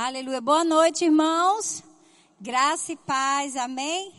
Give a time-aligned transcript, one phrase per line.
[0.00, 0.40] Aleluia.
[0.40, 1.82] Boa noite, irmãos.
[2.40, 3.56] Graça e paz.
[3.56, 4.14] Amém.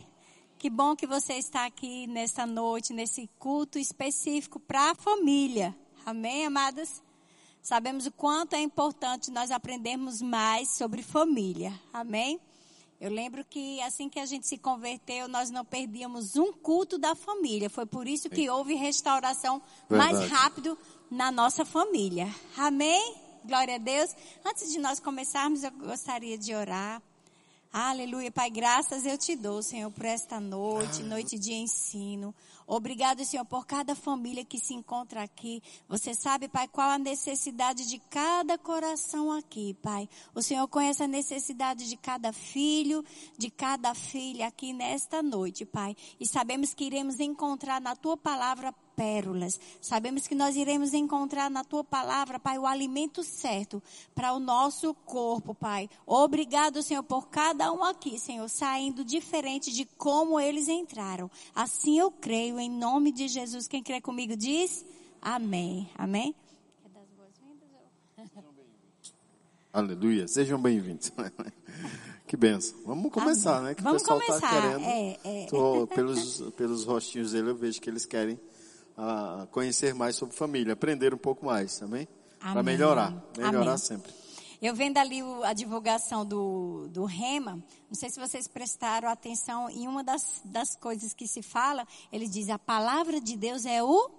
[0.58, 5.74] Que bom que você está aqui nesta noite, nesse culto específico para a família.
[6.04, 7.02] Amém, amadas?
[7.62, 11.72] Sabemos o quanto é importante nós aprendermos mais sobre família.
[11.94, 12.38] Amém?
[13.00, 17.14] Eu lembro que assim que a gente se converteu, nós não perdíamos um culto da
[17.14, 17.70] família.
[17.70, 20.12] Foi por isso que houve restauração Verdade.
[20.12, 20.76] mais rápido
[21.10, 22.28] na nossa família.
[22.54, 23.29] Amém?
[23.44, 24.14] Glória a Deus.
[24.44, 27.02] Antes de nós começarmos, eu gostaria de orar.
[27.72, 32.34] Aleluia, Pai, graças eu te dou, Senhor, por esta noite, noite de ensino.
[32.66, 35.62] Obrigado, Senhor, por cada família que se encontra aqui.
[35.88, 40.08] Você sabe, Pai, qual a necessidade de cada coração aqui, Pai.
[40.34, 43.04] O Senhor conhece a necessidade de cada filho,
[43.38, 45.96] de cada filha aqui nesta noite, Pai.
[46.18, 49.58] E sabemos que iremos encontrar na tua palavra pérolas.
[49.80, 53.82] Sabemos que nós iremos encontrar na tua palavra, Pai, o alimento certo
[54.14, 55.88] para o nosso corpo, Pai.
[56.04, 61.30] Obrigado, Senhor, por cada um aqui, Senhor, saindo diferente de como eles entraram.
[61.54, 63.66] Assim eu creio, em nome de Jesus.
[63.66, 64.84] Quem crê comigo diz
[65.22, 65.88] amém.
[65.94, 66.34] Amém?
[69.72, 70.28] Aleluia.
[70.28, 71.10] Sejam bem-vindos.
[72.26, 72.78] Que benção.
[72.86, 73.70] Vamos começar, Amém.
[73.70, 73.74] né?
[73.74, 74.48] Que Vamos o pessoal começar.
[74.48, 74.84] tá querendo.
[74.84, 75.46] É, é.
[75.46, 78.38] Tô, pelos, pelos rostinhos dele, eu vejo que eles querem
[79.00, 82.06] a conhecer mais sobre família, aprender um pouco mais, também,
[82.38, 83.78] para melhorar, melhorar Amém.
[83.78, 84.12] sempre.
[84.60, 87.52] Eu vendo ali a divulgação do, do Rema,
[87.88, 92.28] não sei se vocês prestaram atenção em uma das, das coisas que se fala, ele
[92.28, 94.10] diz, a palavra de Deus é o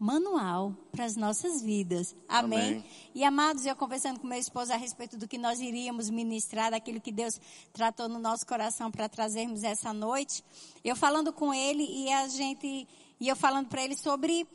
[0.00, 2.16] manual para as nossas vidas.
[2.28, 2.58] Amém?
[2.58, 2.84] Amém?
[3.14, 7.00] E amados, eu conversando com meu esposo a respeito do que nós iríamos ministrar, daquilo
[7.00, 7.40] que Deus
[7.72, 10.44] tratou no nosso coração para trazermos essa noite,
[10.84, 12.88] eu falando com ele e a gente
[13.20, 14.46] e eu falando para ele sobre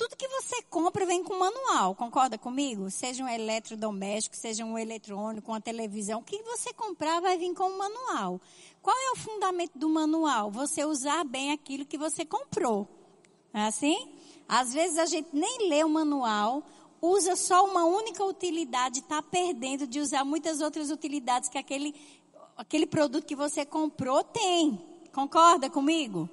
[0.00, 2.90] tudo que você compra vem com manual, concorda comigo?
[2.90, 7.64] Seja um eletrodoméstico, seja um eletrônico, uma televisão, o que você comprar vai vir com
[7.64, 8.40] um manual.
[8.80, 10.50] Qual é o fundamento do manual?
[10.50, 12.88] Você usar bem aquilo que você comprou.
[13.52, 14.08] É assim?
[14.48, 16.62] Às vezes a gente nem lê o manual,
[17.02, 21.94] usa só uma única utilidade, está perdendo de usar muitas outras utilidades que aquele,
[22.56, 24.80] aquele produto que você comprou tem.
[25.12, 26.26] Concorda comigo?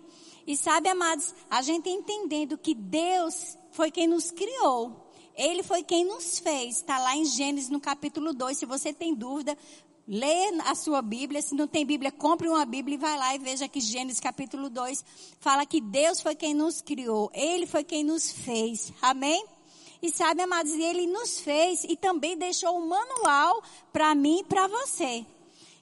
[0.47, 5.11] E sabe, amados, a gente entendendo que Deus foi quem nos criou.
[5.35, 6.77] Ele foi quem nos fez.
[6.77, 8.57] Está lá em Gênesis no capítulo 2.
[8.57, 9.57] Se você tem dúvida,
[10.07, 11.41] lê a sua Bíblia.
[11.41, 14.69] Se não tem Bíblia, compre uma Bíblia e vai lá e veja que Gênesis capítulo
[14.69, 15.03] 2
[15.41, 17.29] fala que Deus foi quem nos criou.
[17.33, 18.93] Ele foi quem nos fez.
[19.01, 19.45] Amém?
[20.01, 24.65] E sabe, amados, ele nos fez e também deixou um manual para mim e para
[24.67, 25.25] você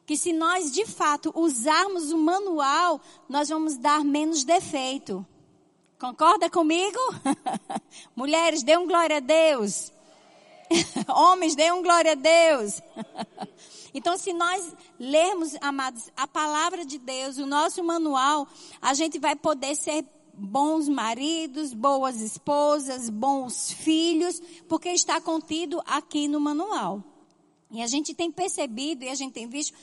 [0.05, 5.25] que se nós de fato usarmos o manual, nós vamos dar menos defeito.
[5.99, 6.99] Concorda comigo?
[8.15, 9.91] Mulheres, dê um glória a Deus.
[11.07, 12.81] Homens, dê um glória a Deus.
[13.93, 18.47] então, se nós lermos, amados, a palavra de Deus, o nosso manual,
[18.81, 26.27] a gente vai poder ser bons maridos, boas esposas, bons filhos, porque está contido aqui
[26.27, 27.03] no manual.
[27.71, 29.75] E a gente tem percebido e a gente tem visto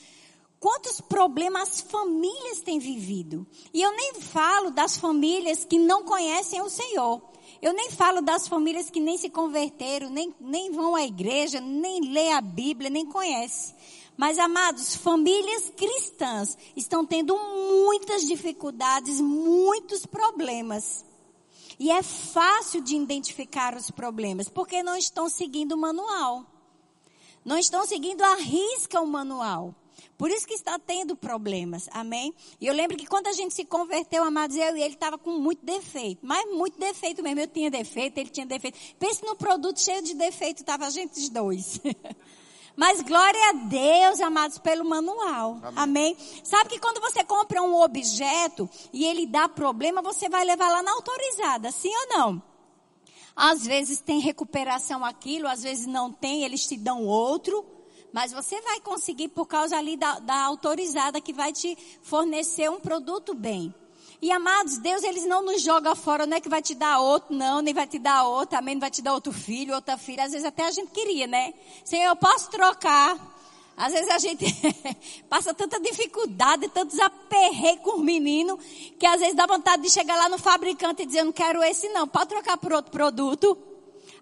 [0.62, 3.44] quantos problemas as famílias têm vivido.
[3.74, 7.20] E eu nem falo das famílias que não conhecem o Senhor.
[7.60, 12.12] Eu nem falo das famílias que nem se converteram, nem, nem vão à igreja, nem
[12.12, 13.74] lê a Bíblia, nem conhecem.
[14.16, 21.04] Mas, amados, famílias cristãs estão tendo muitas dificuldades, muitos problemas.
[21.76, 26.46] E é fácil de identificar os problemas, porque não estão seguindo o manual.
[27.44, 29.74] Não estão seguindo a risca o manual.
[30.22, 32.32] Por isso que está tendo problemas, amém?
[32.60, 35.32] E eu lembro que quando a gente se converteu, amados, eu e ele estava com
[35.32, 37.40] muito defeito, mas muito defeito mesmo.
[37.40, 38.78] Eu tinha defeito, ele tinha defeito.
[39.00, 41.80] Pense no produto cheio de defeito, estava a gente os dois.
[42.76, 45.58] Mas glória a Deus, amados, pelo manual.
[45.60, 46.14] Amém.
[46.14, 46.16] Amém.
[46.44, 50.84] Sabe que quando você compra um objeto e ele dá problema, você vai levar lá
[50.84, 52.42] na autorizada, sim ou não?
[53.34, 57.81] Às vezes tem recuperação aquilo, às vezes não tem, eles te dão outro.
[58.12, 62.78] Mas você vai conseguir por causa ali da, da autorizada que vai te fornecer um
[62.78, 63.74] produto bem.
[64.20, 67.34] E amados, Deus eles não nos joga fora, não é que vai te dar outro,
[67.34, 70.24] não, nem vai te dar outro, também não vai te dar outro filho, outra filha.
[70.24, 71.52] Às vezes até a gente queria, né?
[71.84, 73.18] Senhor, eu posso trocar.
[73.76, 74.44] Às vezes a gente
[75.28, 78.56] passa tanta dificuldade, tantos aperreios com o menino,
[78.96, 81.60] que às vezes dá vontade de chegar lá no fabricante e dizer, eu não quero
[81.64, 83.58] esse não, pode trocar por outro produto.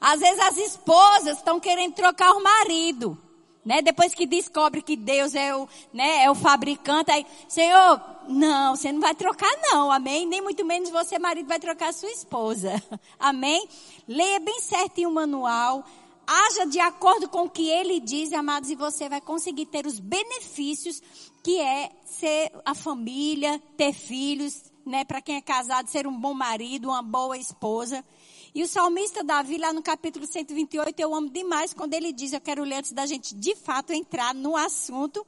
[0.01, 3.19] Às vezes as esposas estão querendo trocar o marido.
[3.65, 3.83] Né?
[3.83, 8.91] Depois que descobre que Deus é o, né, é o fabricante, aí, Senhor, não, você
[8.91, 10.27] não vai trocar não, amém?
[10.27, 12.83] Nem muito menos você, marido, vai trocar sua esposa,
[13.21, 13.69] amém?
[14.09, 15.85] Leia bem certinho o manual,
[16.27, 19.99] haja de acordo com o que ele diz, amados, e você vai conseguir ter os
[19.99, 21.03] benefícios
[21.43, 25.05] que é ser a família, ter filhos, né?
[25.05, 28.05] Para quem é casado, ser um bom marido, uma boa esposa.
[28.53, 32.41] E o salmista Davi, lá no capítulo 128, eu amo demais quando ele diz, eu
[32.41, 35.25] quero ler antes da gente de fato entrar no assunto.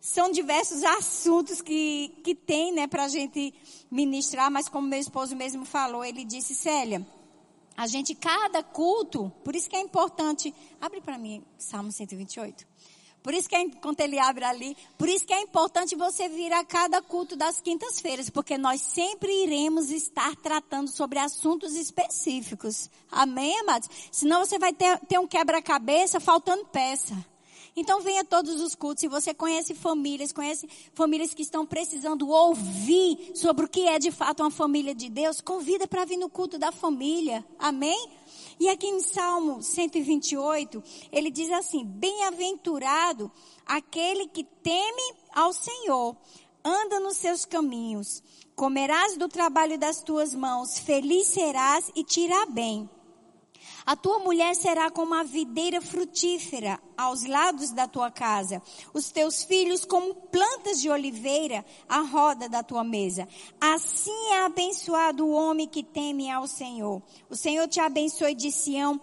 [0.00, 3.52] São diversos assuntos que, que tem, né, pra gente
[3.90, 7.06] ministrar, mas como meu esposo mesmo falou, ele disse, Célia,
[7.76, 12.66] a gente, cada culto, por isso que é importante, abre para mim Salmo 128.
[13.24, 16.52] Por isso que é, enquanto ele abre ali, por isso que é importante você vir
[16.52, 22.90] a cada culto das quintas-feiras, porque nós sempre iremos estar tratando sobre assuntos específicos.
[23.10, 23.88] Amém, amados?
[24.12, 27.16] Senão você vai ter, ter um quebra-cabeça faltando peça.
[27.74, 29.00] Então venha todos os cultos.
[29.00, 34.10] Se você conhece famílias, conhece famílias que estão precisando ouvir sobre o que é de
[34.10, 37.42] fato uma família de Deus, convida para vir no culto da família.
[37.58, 38.06] Amém?
[38.58, 43.30] E aqui em Salmo 128, ele diz assim: Bem-aventurado
[43.66, 46.16] aquele que teme ao Senhor,
[46.64, 48.22] anda nos seus caminhos,
[48.54, 52.88] comerás do trabalho das tuas mãos, feliz serás e te irá bem.
[53.86, 58.62] A tua mulher será como uma videira frutífera aos lados da tua casa.
[58.94, 63.28] Os teus filhos como plantas de oliveira à roda da tua mesa.
[63.60, 67.02] Assim é abençoado o homem que teme ao Senhor.
[67.28, 68.98] O Senhor te abençoe de Sião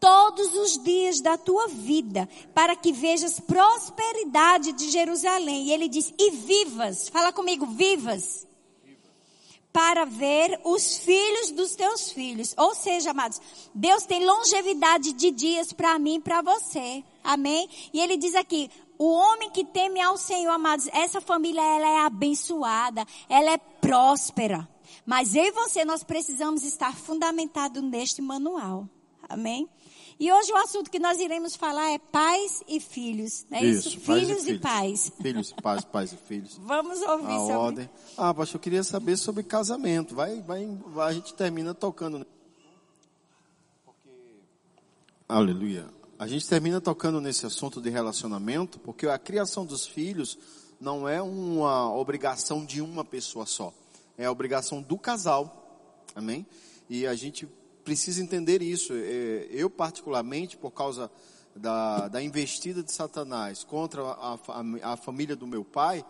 [0.00, 5.68] todos os dias da tua vida, para que vejas prosperidade de Jerusalém.
[5.68, 7.08] E ele diz, e vivas.
[7.08, 8.46] Fala comigo, vivas
[9.74, 12.54] para ver os filhos dos teus filhos.
[12.56, 13.40] Ou seja, amados,
[13.74, 17.02] Deus tem longevidade de dias para mim e para você.
[17.24, 17.68] Amém?
[17.92, 21.98] E ele diz aqui, o homem que teme ao Senhor, amados, essa família ela é
[22.06, 24.68] abençoada, ela é próspera.
[25.04, 28.88] Mas eu e você nós precisamos estar fundamentado neste manual.
[29.28, 29.68] Amém?
[30.18, 33.44] E hoje o assunto que nós iremos falar é pais e filhos.
[33.50, 33.88] É isso?
[33.88, 34.00] isso?
[34.00, 34.60] Filhos e, filhos.
[34.60, 35.12] pais.
[35.20, 36.56] Filhos e pais, pais e filhos.
[36.62, 37.52] Vamos ouvir a sobre...
[37.52, 37.90] ordem.
[38.16, 40.14] Ah, pastor, eu queria saber sobre casamento.
[40.14, 42.24] Vai, vai, vai, a gente termina tocando.
[43.84, 44.10] Porque...
[45.28, 45.88] Aleluia.
[46.16, 50.38] A gente termina tocando nesse assunto de relacionamento, porque a criação dos filhos
[50.80, 53.74] não é uma obrigação de uma pessoa só.
[54.16, 55.96] É a obrigação do casal.
[56.14, 56.46] Amém?
[56.88, 57.48] E a gente
[57.84, 58.92] precisa entender isso.
[58.92, 61.10] É, eu, particularmente, por causa
[61.54, 66.04] da, da investida de Satanás contra a, a, a família do meu pai,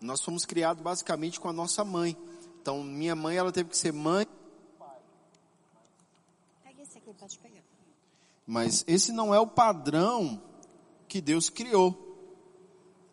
[0.00, 2.16] nós fomos criados basicamente com a nossa mãe.
[2.62, 4.26] Então, minha mãe, ela teve que ser mãe.
[6.64, 7.58] Pega esse aqui, pode pegar.
[8.46, 10.42] Mas esse não é o padrão
[11.06, 12.07] que Deus criou.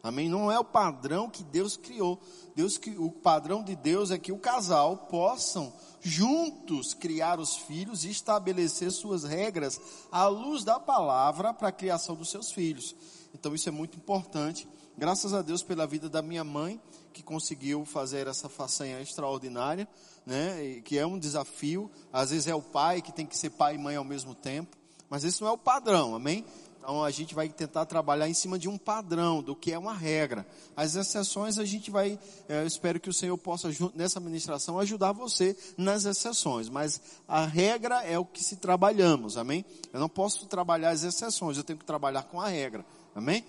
[0.05, 0.29] Amém?
[0.29, 2.21] Não é o padrão que Deus criou.
[2.55, 8.11] Deus, o padrão de Deus é que o casal possam juntos criar os filhos e
[8.11, 9.81] estabelecer suas regras
[10.11, 12.95] à luz da palavra para a criação dos seus filhos.
[13.33, 14.67] Então isso é muito importante.
[14.95, 16.79] Graças a Deus pela vida da minha mãe,
[17.11, 19.87] que conseguiu fazer essa façanha extraordinária,
[20.23, 20.81] né?
[20.85, 21.89] Que é um desafio.
[22.13, 24.77] Às vezes é o pai que tem que ser pai e mãe ao mesmo tempo,
[25.09, 26.45] mas esse não é o padrão, amém?
[26.85, 29.91] Então a gente vai tentar trabalhar em cima de um padrão, do que é uma
[29.91, 30.45] regra.
[30.77, 35.11] As exceções a gente vai, eh, eu espero que o Senhor possa, nessa ministração, ajudar
[35.11, 36.69] você nas exceções.
[36.69, 39.65] Mas a regra é o que se trabalhamos, amém?
[39.91, 42.85] Eu não posso trabalhar as exceções, eu tenho que trabalhar com a regra,
[43.15, 43.43] amém?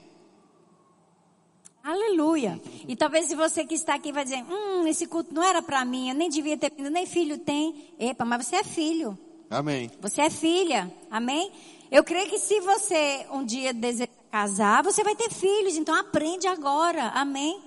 [1.85, 2.59] Aleluia.
[2.89, 5.85] E talvez se você que está aqui vai dizer, hum, esse culto não era para
[5.85, 7.93] mim, eu nem devia ter vindo, nem filho tem.
[7.99, 9.19] Epa, mas você é filho.
[9.51, 9.91] Amém.
[10.01, 10.91] Você é filha.
[11.11, 11.53] Amém?
[11.91, 16.47] Eu creio que se você um dia deseja casar, você vai ter filhos, então aprende
[16.47, 17.09] agora.
[17.11, 17.63] Amém?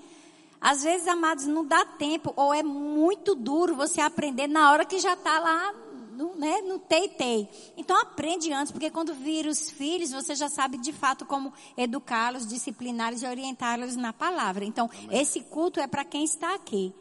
[0.62, 5.00] Às vezes, amados, não dá tempo, ou é muito duro você aprender na hora que
[5.00, 5.74] já está lá
[6.20, 7.50] no, né, no tei-tei.
[7.78, 12.46] Então aprende antes, porque quando vir os filhos, você já sabe de fato como educá-los,
[12.46, 14.66] discipliná-los e orientá-los na palavra.
[14.66, 15.22] Então, Amém.
[15.22, 16.94] esse culto é para quem está aqui.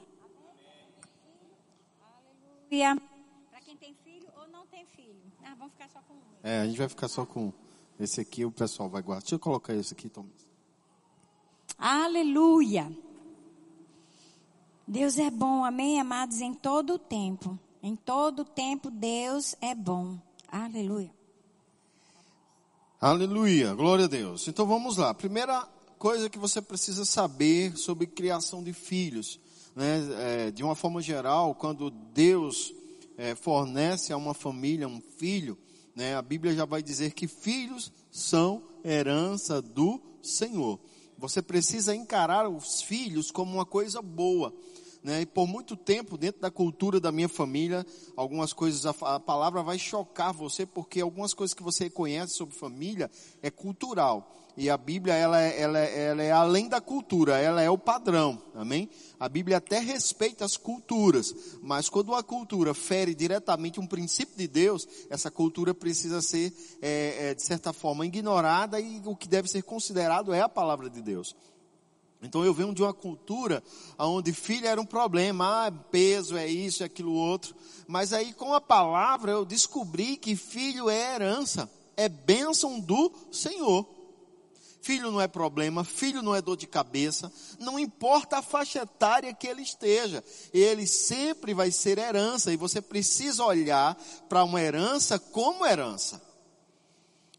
[2.71, 2.97] Aleluia.
[3.51, 5.21] Para quem tem filho ou não tem filho.
[5.45, 6.19] Ah, vamos ficar só com um.
[6.49, 7.53] É, a gente vai ficar só com
[8.01, 9.21] esse aqui, o pessoal vai guardar.
[9.21, 10.25] Deixa eu colocar esse aqui, Tom.
[11.77, 12.91] Aleluia.
[14.87, 17.59] Deus é bom, amém, amados, em todo o tempo.
[17.83, 20.19] Em todo o tempo, Deus é bom.
[20.51, 21.13] Aleluia.
[22.99, 24.49] Aleluia, glória a Deus.
[24.49, 25.13] Então vamos lá.
[25.13, 29.39] Primeira coisa que você precisa saber sobre criação de filhos.
[29.77, 29.99] Né?
[30.17, 32.73] É, de uma forma geral, quando Deus
[33.19, 35.59] é, fornece a uma família um filho,
[35.99, 40.79] né, a Bíblia já vai dizer que filhos são herança do Senhor.
[41.19, 44.55] Você precisa encarar os filhos como uma coisa boa.
[45.09, 45.23] Né?
[45.23, 47.83] E por muito tempo, dentro da cultura da minha família,
[48.15, 52.55] algumas coisas, a, a palavra vai chocar você, porque algumas coisas que você conhece sobre
[52.55, 53.11] família
[53.43, 54.37] é cultural.
[54.55, 57.79] E a Bíblia, ela, é, ela, é, ela é além da cultura, ela é o
[57.79, 58.91] padrão, amém?
[59.19, 64.47] A Bíblia até respeita as culturas, mas quando a cultura fere diretamente um princípio de
[64.47, 69.49] Deus, essa cultura precisa ser, é, é, de certa forma, ignorada e o que deve
[69.49, 71.35] ser considerado é a palavra de Deus.
[72.21, 73.63] Então eu venho de uma cultura
[73.97, 77.55] onde filho era um problema, ah, peso é isso, é aquilo outro.
[77.87, 83.87] Mas aí com a palavra eu descobri que filho é herança, é bênção do Senhor.
[84.81, 89.35] Filho não é problema, filho não é dor de cabeça, não importa a faixa etária
[89.35, 93.97] que ele esteja, ele sempre vai ser herança e você precisa olhar
[94.29, 96.28] para uma herança como herança.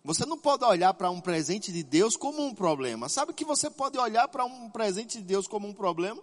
[0.04, 3.10] Você não pode olhar para um presente de Deus como um problema.
[3.10, 6.22] Sabe que você pode olhar para um presente de Deus como um problema?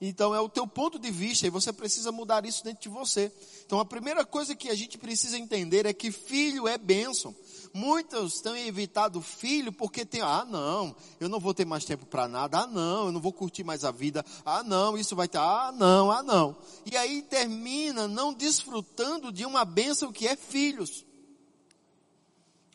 [0.00, 3.32] Então é o teu ponto de vista e você precisa mudar isso dentro de você.
[3.64, 7.34] Então a primeira coisa que a gente precisa entender é que filho é bênção.
[7.72, 12.28] Muitos têm evitado filho porque tem, ah não, eu não vou ter mais tempo para
[12.28, 15.38] nada, ah não, eu não vou curtir mais a vida, ah não, isso vai ter,
[15.38, 16.56] ah não, ah não.
[16.90, 21.04] E aí termina não desfrutando de uma bênção que é filhos.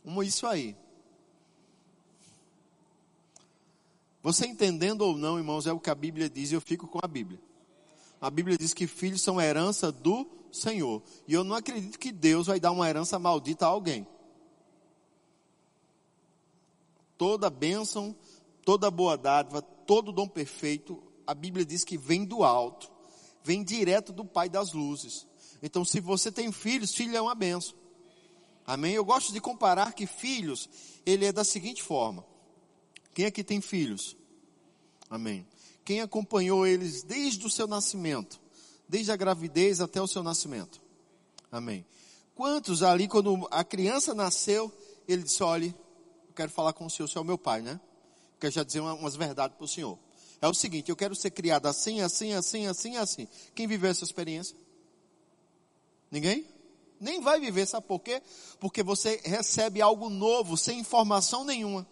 [0.04, 0.76] Como isso aí.
[4.22, 7.00] Você entendendo ou não, irmãos, é o que a Bíblia diz e eu fico com
[7.02, 7.40] a Bíblia.
[8.20, 11.02] A Bíblia diz que filhos são herança do Senhor.
[11.28, 14.06] E eu não acredito que Deus vai dar uma herança maldita a alguém.
[17.18, 18.16] Toda bênção,
[18.66, 22.92] toda boa dádiva, todo dom perfeito, a Bíblia diz que vem do alto,
[23.44, 25.28] vem direto do Pai das luzes.
[25.62, 27.79] Então, se você tem filhos, filho é uma bênção.
[28.70, 28.94] Amém?
[28.94, 30.70] Eu gosto de comparar que filhos,
[31.04, 32.24] ele é da seguinte forma.
[33.16, 34.16] Quem aqui tem filhos?
[35.10, 35.44] Amém.
[35.84, 38.40] Quem acompanhou eles desde o seu nascimento,
[38.88, 40.80] desde a gravidez até o seu nascimento?
[41.52, 41.84] Amém.
[42.36, 44.72] Quantos ali, quando a criança nasceu,
[45.08, 45.76] ele disse: Olha,
[46.28, 47.82] eu quero falar com o senhor, o senhor é meu pai, né?
[48.40, 49.98] Quero já dizer umas verdades para o senhor.
[50.40, 53.28] É o seguinte: eu quero ser criado assim, assim, assim, assim, assim.
[53.56, 54.56] Quem viveu essa experiência?
[56.12, 56.46] Ninguém?
[57.00, 58.22] Nem vai viver, sabe por quê?
[58.60, 61.88] Porque você recebe algo novo, sem informação nenhuma.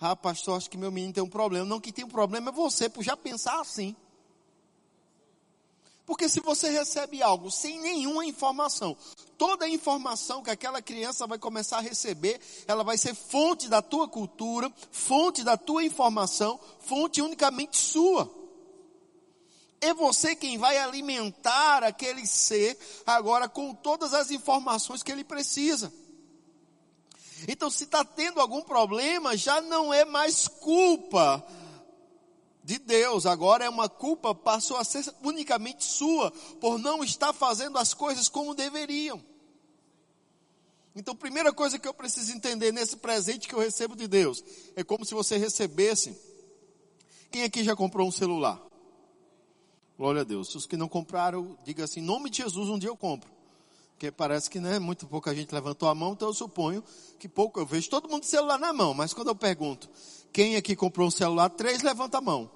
[0.00, 1.64] Ah, pastor, acho que meu menino tem um problema.
[1.64, 3.96] Não, que tem um problema é você, por já pensar assim.
[6.04, 8.96] Porque se você recebe algo sem nenhuma informação,
[9.36, 13.82] toda a informação que aquela criança vai começar a receber, ela vai ser fonte da
[13.82, 18.30] tua cultura, fonte da tua informação, fonte unicamente sua.
[19.80, 25.92] É você quem vai alimentar aquele ser agora com todas as informações que ele precisa.
[27.46, 31.44] Então, se está tendo algum problema, já não é mais culpa
[32.64, 36.30] de Deus, agora é uma culpa, passou a ser unicamente sua,
[36.60, 39.22] por não estar fazendo as coisas como deveriam.
[40.96, 44.42] Então, primeira coisa que eu preciso entender nesse presente que eu recebo de Deus,
[44.74, 46.18] é como se você recebesse.
[47.30, 48.60] Quem aqui já comprou um celular?
[49.98, 50.54] Glória a Deus.
[50.54, 53.30] Os que não compraram, diga assim, em nome de Jesus, um dia eu compro.
[53.92, 56.84] Porque parece que né, muito pouca gente levantou a mão, então eu suponho
[57.18, 57.58] que pouco.
[57.58, 59.88] Eu vejo todo mundo com celular na mão, mas quando eu pergunto,
[60.30, 62.50] quem aqui comprou um celular, três levanta a mão.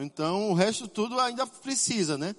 [0.00, 2.34] Então o resto tudo ainda precisa, né?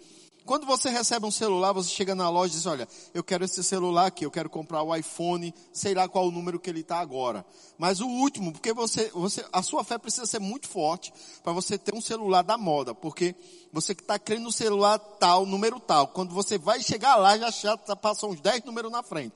[0.46, 3.64] Quando você recebe um celular, você chega na loja e diz, olha, eu quero esse
[3.64, 7.00] celular aqui, eu quero comprar o iPhone, sei lá qual o número que ele está
[7.00, 7.46] agora.
[7.78, 11.78] Mas o último, porque você, você, a sua fé precisa ser muito forte para você
[11.78, 13.34] ter um celular da moda, porque
[13.72, 17.50] você que está crendo no celular tal, número tal, quando você vai chegar lá, já,
[17.50, 19.36] já passou uns 10 números na frente.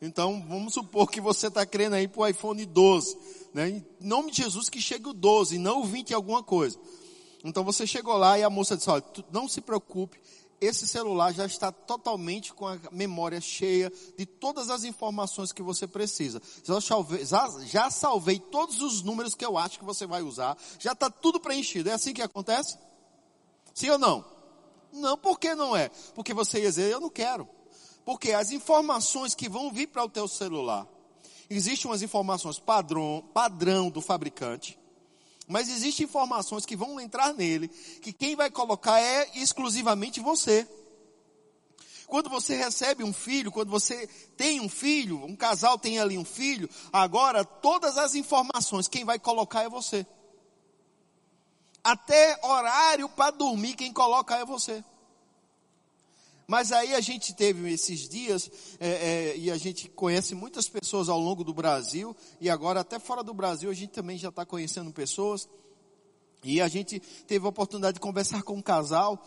[0.00, 3.16] Então, vamos supor que você está crendo aí para o iPhone 12,
[3.52, 3.68] né?
[3.68, 6.78] Em nome de Jesus que chegue o 12, não o 20 alguma coisa.
[7.46, 10.18] Então você chegou lá e a moça disse, olha, não se preocupe,
[10.60, 15.86] esse celular já está totalmente com a memória cheia de todas as informações que você
[15.86, 16.40] precisa.
[16.64, 20.56] Já salvei, já, já salvei todos os números que eu acho que você vai usar.
[20.78, 21.90] Já está tudo preenchido.
[21.90, 22.78] É assim que acontece?
[23.74, 24.24] Sim ou não?
[24.92, 25.90] Não, por que não é?
[26.14, 27.48] Porque você ia dizer, eu não quero.
[28.04, 30.86] Porque as informações que vão vir para o teu celular,
[31.50, 34.78] existem umas informações padrão, padrão do fabricante
[35.46, 40.66] mas existem informações que vão entrar nele, que quem vai colocar é exclusivamente você.
[42.06, 46.24] Quando você recebe um filho, quando você tem um filho, um casal tem ali um
[46.24, 50.06] filho, agora todas as informações, quem vai colocar é você.
[51.82, 54.84] Até horário para dormir, quem coloca é você.
[56.46, 58.48] Mas aí a gente teve esses dias,
[58.78, 62.98] é, é, e a gente conhece muitas pessoas ao longo do Brasil, e agora até
[63.00, 65.48] fora do Brasil a gente também já está conhecendo pessoas.
[66.44, 69.20] E a gente teve a oportunidade de conversar com um casal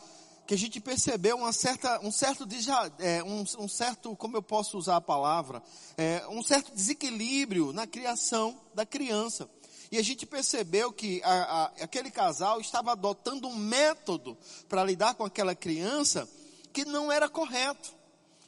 [0.48, 2.48] que a gente percebeu uma certa, um certo,
[2.98, 5.62] é, um, um, certo, como eu posso usar a palavra,
[5.96, 9.48] é, um certo desequilíbrio na criação da criança.
[9.92, 14.36] E a gente percebeu que a, a, aquele casal estava adotando um método
[14.68, 16.28] para lidar com aquela criança
[16.74, 17.98] que não era correto.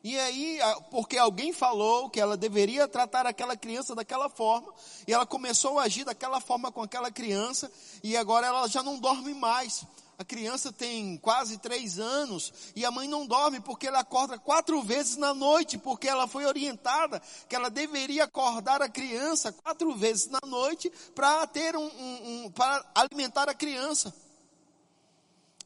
[0.04, 0.60] E aí,
[0.90, 4.74] porque alguém falou que ela deveria tratar aquela criança daquela forma,
[5.08, 7.72] e ela começou a agir daquela forma com aquela criança,
[8.04, 9.86] e agora ela já não dorme mais.
[10.22, 14.80] A criança tem quase três anos e a mãe não dorme porque ela acorda quatro
[14.84, 20.28] vezes na noite, porque ela foi orientada que ela deveria acordar a criança quatro vezes
[20.28, 24.14] na noite para ter um, um, um para alimentar a criança.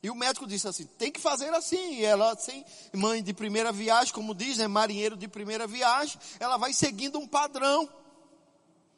[0.05, 1.95] E o médico disse assim, tem que fazer assim.
[1.95, 6.57] E ela, sem mãe de primeira viagem, como diz, né, marinheiro de primeira viagem, ela
[6.57, 7.89] vai seguindo um padrão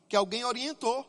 [0.10, 1.06] que alguém orientou.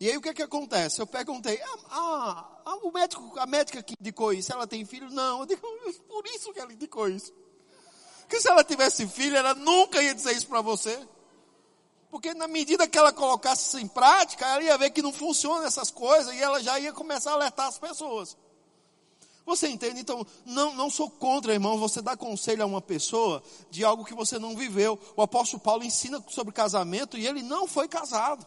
[0.00, 0.98] E aí o que que acontece?
[0.98, 5.10] Eu perguntei, ah, ah, ah, o médico, a médica que indicou isso, ela tem filho?
[5.10, 5.60] Não, eu digo,
[6.08, 7.34] por isso que ela indicou isso.
[8.20, 11.06] Porque se ela tivesse filho, ela nunca ia dizer isso para você.
[12.14, 15.66] Porque na medida que ela colocasse isso em prática, ela ia ver que não funcionam
[15.66, 18.36] essas coisas e ela já ia começar a alertar as pessoas.
[19.44, 19.98] Você entende?
[19.98, 24.14] Então, não, não sou contra, irmão, você dar conselho a uma pessoa de algo que
[24.14, 24.96] você não viveu.
[25.16, 28.46] O apóstolo Paulo ensina sobre casamento e ele não foi casado.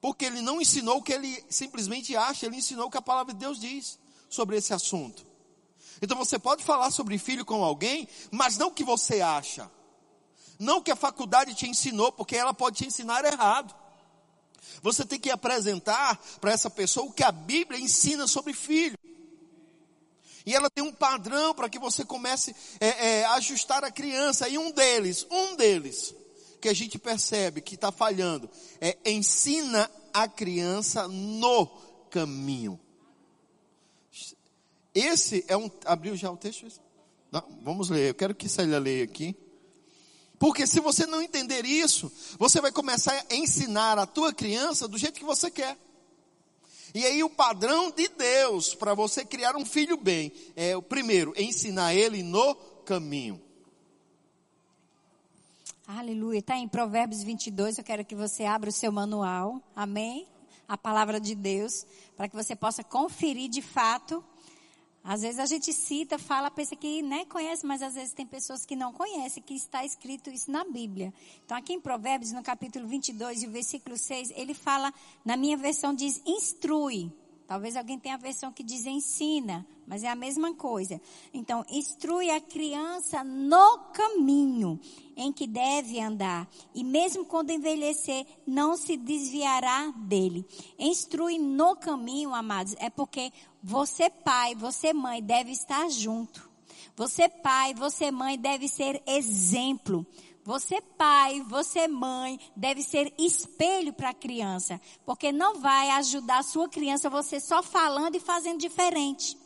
[0.00, 3.34] Porque ele não ensinou o que ele simplesmente acha, ele ensinou o que a palavra
[3.34, 3.98] de Deus diz
[4.30, 5.26] sobre esse assunto.
[6.00, 9.68] Então você pode falar sobre filho com alguém, mas não o que você acha.
[10.58, 13.74] Não que a faculdade te ensinou, porque ela pode te ensinar errado.
[14.82, 18.96] Você tem que apresentar para essa pessoa o que a Bíblia ensina sobre filho.
[20.44, 24.48] E ela tem um padrão para que você comece é, é, a ajustar a criança.
[24.48, 26.14] E um deles, um deles,
[26.60, 28.48] que a gente percebe que está falhando,
[28.80, 31.66] é ensina a criança no
[32.10, 32.78] caminho.
[34.94, 35.70] Esse é um.
[35.84, 36.80] Abriu já o texto?
[37.30, 38.10] Não, vamos ler.
[38.10, 39.36] Eu quero que Célia leia aqui.
[40.38, 44.98] Porque se você não entender isso, você vai começar a ensinar a tua criança do
[44.98, 45.76] jeito que você quer.
[46.94, 51.32] E aí o padrão de Deus para você criar um filho bem é o primeiro,
[51.36, 53.40] ensinar ele no caminho.
[55.86, 56.40] Aleluia.
[56.40, 59.62] Está em Provérbios 22, eu quero que você abra o seu manual.
[59.74, 60.26] Amém?
[60.66, 64.24] A palavra de Deus, para que você possa conferir de fato
[65.08, 68.66] às vezes a gente cita, fala, pensa que né, conhece, mas às vezes tem pessoas
[68.66, 71.14] que não conhecem que está escrito isso na Bíblia.
[71.44, 74.92] Então aqui em Provérbios, no capítulo 22 e o versículo 6, ele fala,
[75.24, 77.12] na minha versão diz instrui.
[77.46, 81.00] Talvez alguém tenha a versão que diz ensina, mas é a mesma coisa.
[81.32, 84.80] Então, instrui a criança no caminho
[85.16, 90.44] em que deve andar, e mesmo quando envelhecer, não se desviará dele.
[90.76, 93.32] Instrui no caminho, amados, é porque
[93.68, 96.48] você pai, você mãe deve estar junto.
[96.94, 100.06] Você pai, você mãe deve ser exemplo.
[100.44, 106.42] Você pai, você mãe, deve ser espelho para a criança, porque não vai ajudar a
[106.44, 109.36] sua criança você só falando e fazendo diferente.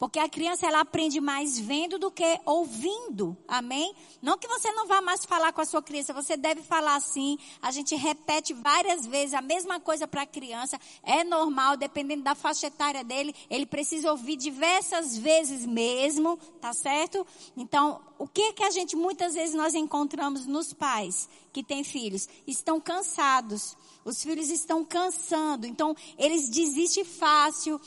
[0.00, 3.36] Porque a criança ela aprende mais vendo do que ouvindo.
[3.46, 3.94] Amém?
[4.22, 7.38] Não que você não vá mais falar com a sua criança, você deve falar assim.
[7.60, 10.80] A gente repete várias vezes a mesma coisa para a criança.
[11.02, 17.26] É normal, dependendo da faixa etária dele, ele precisa ouvir diversas vezes mesmo, tá certo?
[17.54, 22.26] Então, o que que a gente muitas vezes nós encontramos nos pais que têm filhos?
[22.46, 27.80] Estão cansados os filhos estão cansando, então eles desistem fácil,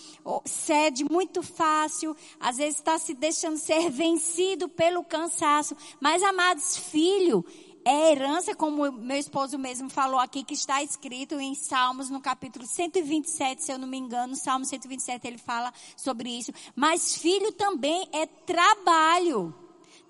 [0.45, 5.75] cede muito fácil, às vezes está se deixando ser vencido pelo cansaço.
[5.99, 7.45] Mas, amados, filho
[7.85, 12.65] é herança, como meu esposo mesmo falou aqui, que está escrito em Salmos, no capítulo
[12.65, 16.51] 127, se eu não me engano, Salmo 127 ele fala sobre isso.
[16.75, 19.53] Mas filho também é trabalho.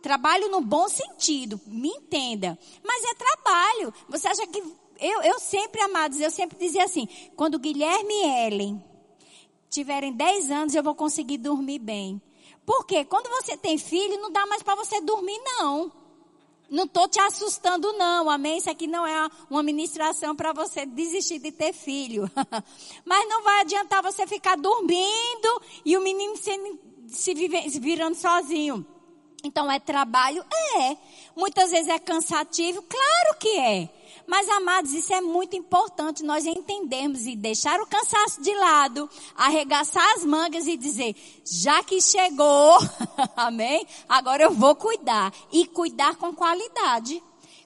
[0.02, 2.60] Trabalho no bom sentido, me entenda.
[2.84, 3.94] Mas é trabalho.
[4.10, 4.62] Você acha que
[5.04, 8.84] eu, eu sempre, amados, eu sempre dizia assim, quando Guilherme e Ellen
[9.70, 12.22] tiverem 10 anos, eu vou conseguir dormir bem.
[12.66, 15.92] Porque quando você tem filho, não dá mais para você dormir, não.
[16.70, 18.30] Não estou te assustando, não.
[18.30, 18.58] Amém?
[18.58, 22.30] Isso aqui não é uma ministração para você desistir de ter filho.
[23.04, 26.52] Mas não vai adiantar você ficar dormindo e o menino se,
[27.08, 28.86] se, vive, se virando sozinho.
[29.44, 30.44] Então é trabalho?
[30.78, 30.98] É.
[31.36, 32.82] Muitas vezes é cansativo?
[32.84, 33.90] Claro que é.
[34.26, 40.06] Mas, amados, isso é muito importante nós entendermos e deixar o cansaço de lado, arregaçar
[40.16, 42.78] as mangas e dizer, já que chegou,
[43.36, 43.86] amém?
[44.08, 45.34] Agora eu vou cuidar.
[45.52, 47.22] E cuidar com qualidade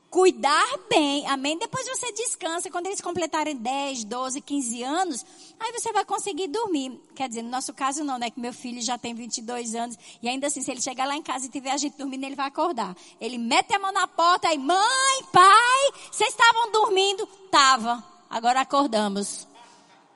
[0.09, 1.57] cuidar bem, amém?
[1.57, 5.25] Depois você descansa, quando eles completarem 10, 12, 15 anos,
[5.59, 6.99] aí você vai conseguir dormir.
[7.15, 8.29] Quer dizer, no nosso caso não, né?
[8.29, 11.21] Que meu filho já tem 22 anos, e ainda assim, se ele chegar lá em
[11.21, 12.95] casa e tiver a gente dormindo, ele vai acordar.
[13.19, 17.25] Ele mete a mão na porta e, mãe, pai, vocês estavam dormindo?
[17.49, 19.47] Tava, agora acordamos.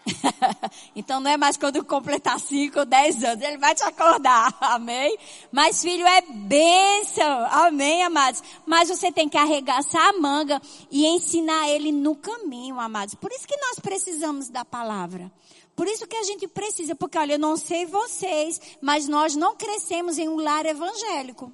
[0.95, 5.17] então não é mais quando completar 5 ou 10 anos, ele vai te acordar, amém?
[5.51, 8.43] Mas filho é bênção, amém, amados?
[8.65, 13.15] Mas você tem que arregaçar a manga e ensinar ele no caminho, amados.
[13.15, 15.31] Por isso que nós precisamos da palavra.
[15.75, 19.55] Por isso que a gente precisa, porque olha, eu não sei vocês, mas nós não
[19.55, 21.51] crescemos em um lar evangélico.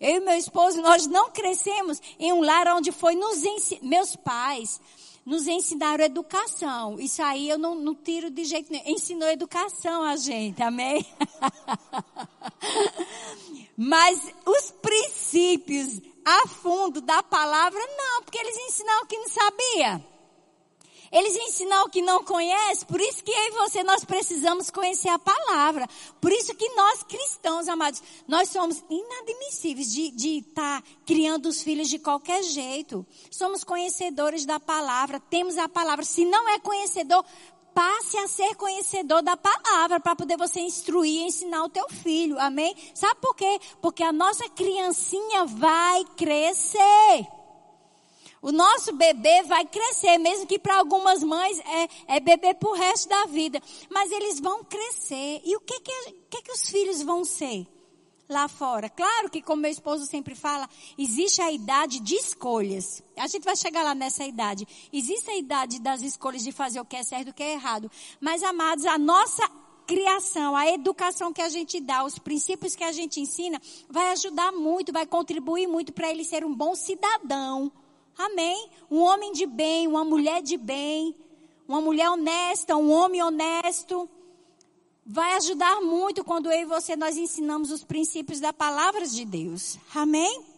[0.00, 4.14] Eu e meu esposo, nós não crescemos em um lar onde foi nos ensinar, meus
[4.14, 4.80] pais,
[5.26, 7.00] nos ensinaram educação.
[7.00, 8.88] Isso aí eu não, não tiro de jeito nenhum.
[8.88, 11.04] Ensinou educação a gente, amém?
[13.76, 20.15] Mas os princípios a fundo da palavra, não, porque eles ensinaram que não sabia.
[21.10, 25.08] Eles ensinam o que não conhece, por isso que eu e você nós precisamos conhecer
[25.08, 25.86] a palavra.
[26.20, 31.88] Por isso que nós cristãos, amados, nós somos inadmissíveis de estar tá criando os filhos
[31.88, 33.06] de qualquer jeito.
[33.30, 36.04] Somos conhecedores da palavra, temos a palavra.
[36.04, 37.24] Se não é conhecedor,
[37.76, 42.38] passe a ser conhecedor da palavra para poder você instruir e ensinar o teu filho.
[42.38, 42.74] Amém?
[42.94, 43.60] Sabe por quê?
[43.82, 47.35] Porque a nossa criancinha vai crescer.
[48.42, 53.08] O nosso bebê vai crescer, mesmo que para algumas mães é, é bebê pro resto
[53.08, 53.60] da vida.
[53.90, 55.40] Mas eles vão crescer.
[55.44, 57.66] E o que que, que que os filhos vão ser?
[58.28, 58.90] Lá fora.
[58.90, 60.68] Claro que, como meu esposo sempre fala,
[60.98, 63.02] existe a idade de escolhas.
[63.16, 64.66] A gente vai chegar lá nessa idade.
[64.92, 67.52] Existe a idade das escolhas de fazer o que é certo e o que é
[67.52, 67.90] errado.
[68.20, 69.48] Mas, amados, a nossa
[69.86, 74.50] criação, a educação que a gente dá, os princípios que a gente ensina, vai ajudar
[74.50, 77.70] muito, vai contribuir muito para ele ser um bom cidadão
[78.16, 78.70] Amém?
[78.90, 81.14] Um homem de bem, uma mulher de bem,
[81.68, 84.08] uma mulher honesta, um homem honesto.
[85.04, 89.78] Vai ajudar muito quando eu e você nós ensinamos os princípios da palavra de Deus.
[89.94, 90.55] Amém?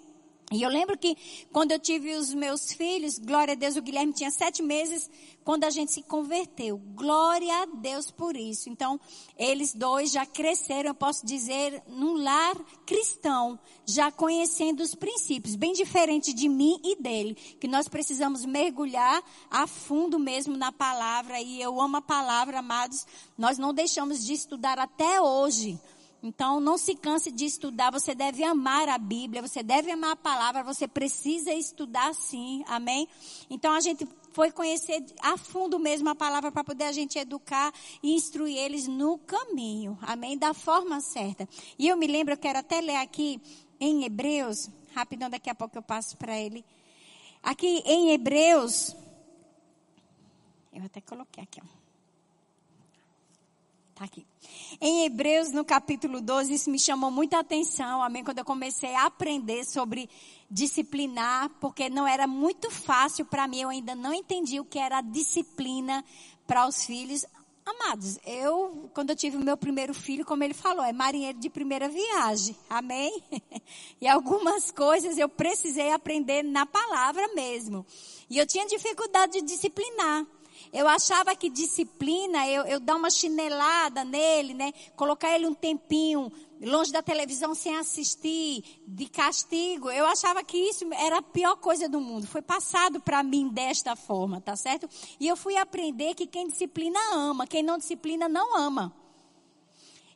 [0.51, 1.15] E eu lembro que
[1.53, 5.11] quando eu tive os meus filhos, glória a Deus, o Guilherme tinha sete meses
[5.45, 6.79] quando a gente se converteu.
[6.95, 8.71] Glória a Deus por isso.
[8.71, 8.99] Então,
[9.37, 12.57] eles dois já cresceram, eu posso dizer, num lar
[12.87, 19.23] cristão, já conhecendo os princípios, bem diferente de mim e dele, que nós precisamos mergulhar
[19.51, 21.39] a fundo mesmo na palavra.
[21.43, 23.07] E eu amo a palavra, amados.
[23.37, 25.79] Nós não deixamos de estudar até hoje
[26.23, 27.93] então, não se canse de estudar.
[27.93, 32.65] Você deve amar a Bíblia, você deve amar a palavra, você precisa estudar sim.
[32.67, 33.09] Amém?
[33.49, 37.73] Então, a gente foi conhecer a fundo mesmo a palavra para poder a gente educar
[38.03, 39.97] e instruir eles no caminho.
[40.03, 40.37] Amém?
[40.37, 41.49] Da forma certa.
[41.79, 43.41] E eu me lembro, eu quero até ler aqui
[43.79, 46.65] em Hebreus, rapidão, daqui a pouco eu passo para ele.
[47.41, 48.97] Aqui em Hebreus,
[50.73, 51.78] eu até coloquei aqui, ó.
[53.99, 54.25] Tá aqui.
[54.81, 58.23] Em Hebreus, no capítulo 12, isso me chamou muita atenção, amém?
[58.23, 60.09] Quando eu comecei a aprender sobre
[60.49, 65.01] disciplinar, porque não era muito fácil para mim, eu ainda não entendi o que era
[65.01, 66.05] disciplina
[66.47, 67.27] para os filhos.
[67.67, 71.51] Amados, eu, quando eu tive o meu primeiro filho, como ele falou, é marinheiro de
[71.51, 73.21] primeira viagem, amém?
[74.01, 77.85] E algumas coisas eu precisei aprender na palavra mesmo.
[78.31, 80.25] E eu tinha dificuldade de disciplinar.
[80.73, 84.73] Eu achava que disciplina, eu, eu dar uma chinelada nele, né?
[84.97, 89.91] Colocar ele um tempinho longe da televisão sem assistir, de castigo.
[89.91, 92.27] Eu achava que isso era a pior coisa do mundo.
[92.27, 94.89] Foi passado para mim desta forma, tá certo?
[95.19, 98.93] E eu fui aprender que quem disciplina ama, quem não disciplina não ama.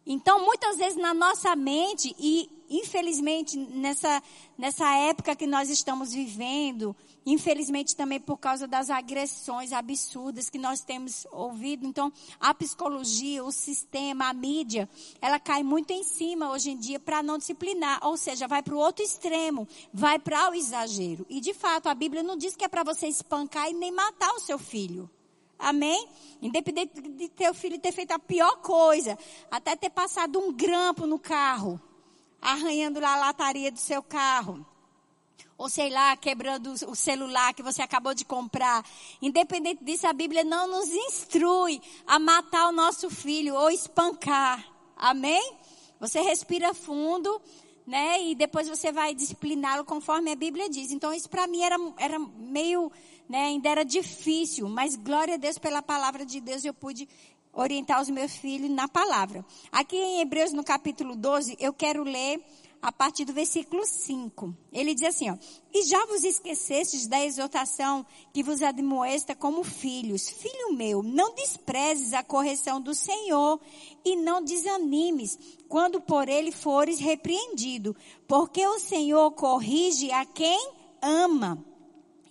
[0.05, 4.23] Então, muitas vezes na nossa mente, e infelizmente nessa,
[4.57, 10.81] nessa época que nós estamos vivendo, infelizmente também por causa das agressões absurdas que nós
[10.81, 14.89] temos ouvido, então a psicologia, o sistema, a mídia,
[15.21, 18.75] ela cai muito em cima hoje em dia para não disciplinar, ou seja, vai para
[18.75, 21.27] o outro extremo, vai para o exagero.
[21.29, 24.33] E de fato, a Bíblia não diz que é para você espancar e nem matar
[24.33, 25.11] o seu filho.
[25.59, 26.09] Amém?
[26.41, 29.17] Independente de teu filho ter feito a pior coisa,
[29.49, 31.81] até ter passado um grampo no carro,
[32.43, 34.67] arranhando lá a lataria do seu carro.
[35.57, 38.85] Ou sei lá, quebrando o celular que você acabou de comprar.
[39.21, 44.67] Independente disso, a Bíblia não nos instrui a matar o nosso filho ou espancar.
[44.97, 45.57] Amém?
[46.01, 47.41] Você respira fundo,
[47.87, 48.21] né?
[48.25, 50.91] E depois você vai discipliná-lo conforme a Bíblia diz.
[50.91, 52.91] Então isso para mim era, era meio
[53.33, 53.47] né?
[53.47, 57.09] Ainda era difícil, mas glória a Deus pela palavra de Deus eu pude
[57.53, 59.45] orientar os meus filhos na palavra.
[59.71, 62.43] Aqui em Hebreus no capítulo 12, eu quero ler
[62.83, 64.53] a partir do versículo 5.
[64.73, 65.37] Ele diz assim, ó,
[65.73, 70.29] E já vos esquecestes da exortação que vos admoesta como filhos.
[70.29, 73.61] Filho meu, não desprezes a correção do Senhor
[74.05, 75.39] e não desanimes
[75.69, 77.95] quando por ele fores repreendido,
[78.27, 81.65] porque o Senhor corrige a quem ama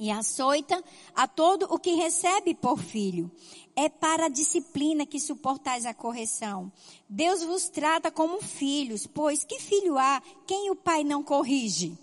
[0.01, 0.83] e açoita
[1.15, 3.31] a todo o que recebe por filho.
[3.75, 6.71] É para a disciplina que suportais a correção.
[7.07, 11.97] Deus vos trata como filhos, pois que filho há quem o pai não corrige?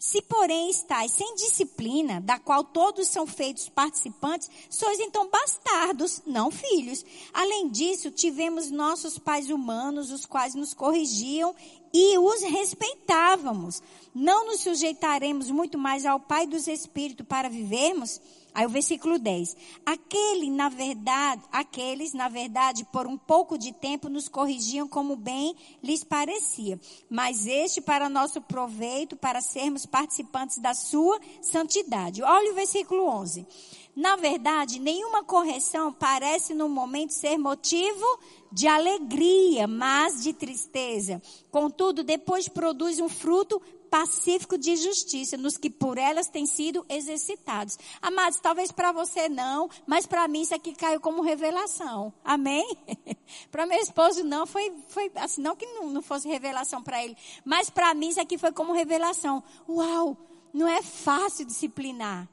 [0.00, 6.50] Se, porém, estáis sem disciplina, da qual todos são feitos participantes, sois então bastardos, não
[6.50, 7.04] filhos.
[7.34, 11.54] Além disso, tivemos nossos pais humanos, os quais nos corrigiam
[11.92, 13.82] e os respeitávamos.
[14.14, 18.22] Não nos sujeitaremos muito mais ao Pai dos Espíritos para vivermos?
[18.54, 19.56] Aí o versículo 10.
[19.84, 25.54] Aquele, na verdade, aqueles, na verdade, por um pouco de tempo nos corrigiam como bem
[25.82, 26.80] lhes parecia.
[27.08, 32.22] Mas este para nosso proveito, para sermos participantes da sua santidade.
[32.22, 33.46] Olha o versículo 11.
[33.94, 38.04] Na verdade, nenhuma correção parece no momento ser motivo
[38.52, 41.20] de alegria, mas de tristeza.
[41.50, 43.60] Contudo, depois produz um fruto
[43.90, 47.78] pacífico de justiça nos que por elas têm sido exercitados.
[48.00, 52.12] Amados, talvez para você não, mas para mim isso aqui caiu como revelação.
[52.24, 52.76] Amém?
[53.50, 57.16] para meu esposo não, foi, foi assim, não que não, não fosse revelação para ele,
[57.44, 59.42] mas para mim isso aqui foi como revelação.
[59.68, 60.16] Uau,
[60.52, 62.28] não é fácil disciplinar.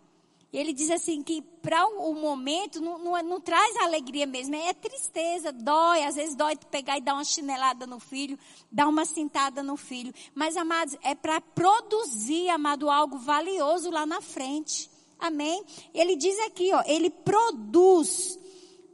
[0.52, 5.52] Ele diz assim que para o momento não, não, não, traz alegria mesmo, é tristeza,
[5.52, 8.40] dói, às vezes dói pegar e dar uma chinelada no filho,
[8.72, 10.14] dar uma cintada no filho.
[10.34, 14.90] Mas, amados, é para produzir, amado, algo valioso lá na frente.
[15.20, 15.66] Amém?
[15.94, 18.40] Ele diz aqui, ó, ele produz,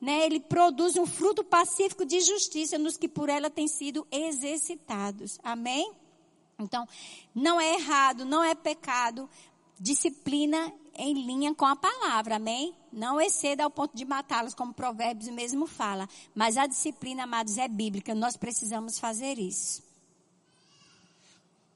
[0.01, 0.25] né?
[0.25, 5.37] Ele produz um fruto pacífico de justiça nos que por ela têm sido exercitados.
[5.43, 5.91] Amém?
[6.57, 6.87] Então,
[7.35, 9.29] não é errado, não é pecado.
[9.79, 12.75] Disciplina em linha com a palavra, amém?
[12.91, 16.07] Não exceda ao ponto de matá-los, como Provérbios mesmo fala.
[16.35, 18.13] Mas a disciplina, amados, é bíblica.
[18.13, 19.81] Nós precisamos fazer isso.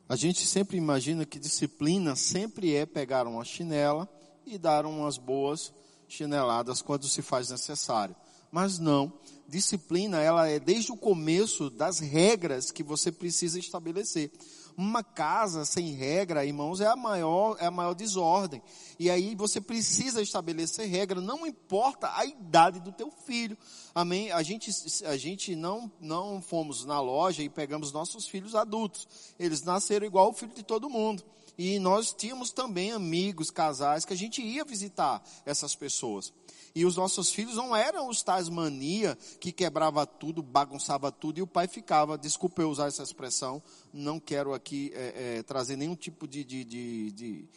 [0.07, 4.07] A gente sempre imagina que disciplina sempre é pegar uma chinela
[4.45, 5.73] e dar umas boas
[6.07, 8.15] chineladas quando se faz necessário.
[8.51, 9.11] Mas não.
[9.47, 14.31] Disciplina, ela é desde o começo das regras que você precisa estabelecer.
[14.77, 18.61] Uma casa sem regra, irmãos, é a maior, é a maior desordem.
[18.99, 23.57] E aí você precisa estabelecer regra, não importa a idade do teu filho.
[23.95, 24.31] Amém?
[24.31, 24.69] A gente,
[25.05, 29.07] a gente não, não fomos na loja e pegamos nossos filhos adultos.
[29.39, 31.23] Eles nasceram igual o filho de todo mundo.
[31.57, 36.31] E nós tínhamos também amigos, casais, que a gente ia visitar essas pessoas.
[36.77, 41.41] E os nossos filhos não eram os tais mania que quebrava tudo, bagunçava tudo, e
[41.41, 45.95] o pai ficava, desculpe eu usar essa expressão, não quero aqui é, é, trazer nenhum
[45.95, 47.49] tipo de, de, de,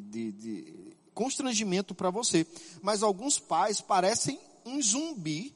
[0.00, 2.44] de constrangimento para você.
[2.82, 5.54] Mas alguns pais parecem um zumbi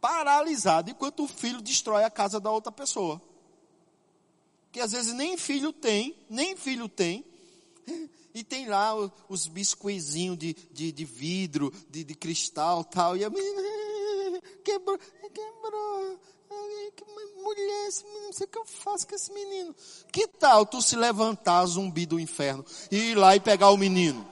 [0.00, 3.20] paralisado enquanto o filho destrói a casa da outra pessoa.
[4.70, 7.24] Que às vezes nem filho tem, nem filho tem,
[8.34, 8.92] e tem lá
[9.28, 13.16] os biscoizinhos de, de, de vidro, de, de cristal tal.
[13.16, 13.62] E a menina
[14.64, 16.18] quebrou, quebrou.
[16.96, 17.04] Que
[17.40, 19.74] mulher, esse menino, não sei o que eu faço com esse menino.
[20.12, 24.28] Que tal tu se levantar, zumbi do inferno, e ir lá e pegar o menino?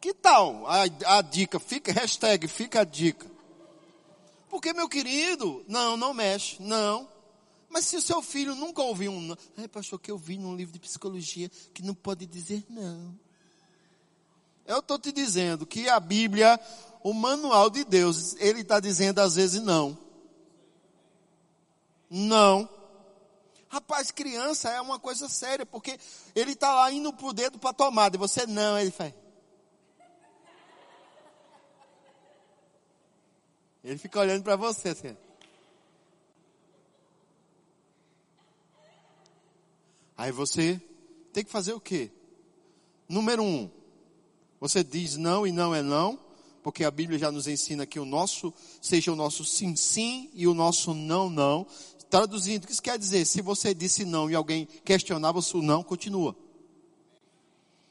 [0.00, 0.82] Que tal a,
[1.16, 1.58] a dica?
[1.58, 3.30] Fica, hashtag, fica a dica.
[4.48, 7.08] Porque, meu querido, não, não mexe, não.
[7.74, 10.54] Mas se o seu filho nunca ouviu um não, ai pastor, que eu vi num
[10.54, 13.18] livro de psicologia que não pode dizer não.
[14.64, 16.60] Eu estou te dizendo que a Bíblia,
[17.02, 19.98] o manual de Deus, ele está dizendo às vezes não.
[22.08, 22.68] Não.
[23.68, 25.98] Rapaz, criança é uma coisa séria, porque
[26.32, 29.12] ele está lá indo pro dedo para tomada, e você não, ele faz.
[33.82, 35.23] Ele fica olhando para você assim.
[40.16, 40.80] Aí você
[41.32, 42.10] tem que fazer o quê?
[43.08, 43.70] Número um,
[44.60, 46.18] você diz não e não é não,
[46.62, 50.46] porque a Bíblia já nos ensina que o nosso seja o nosso sim sim e
[50.46, 51.66] o nosso não não.
[52.08, 53.26] Traduzindo, o que isso quer dizer?
[53.26, 56.34] Se você disse não e alguém questionava, o não continua.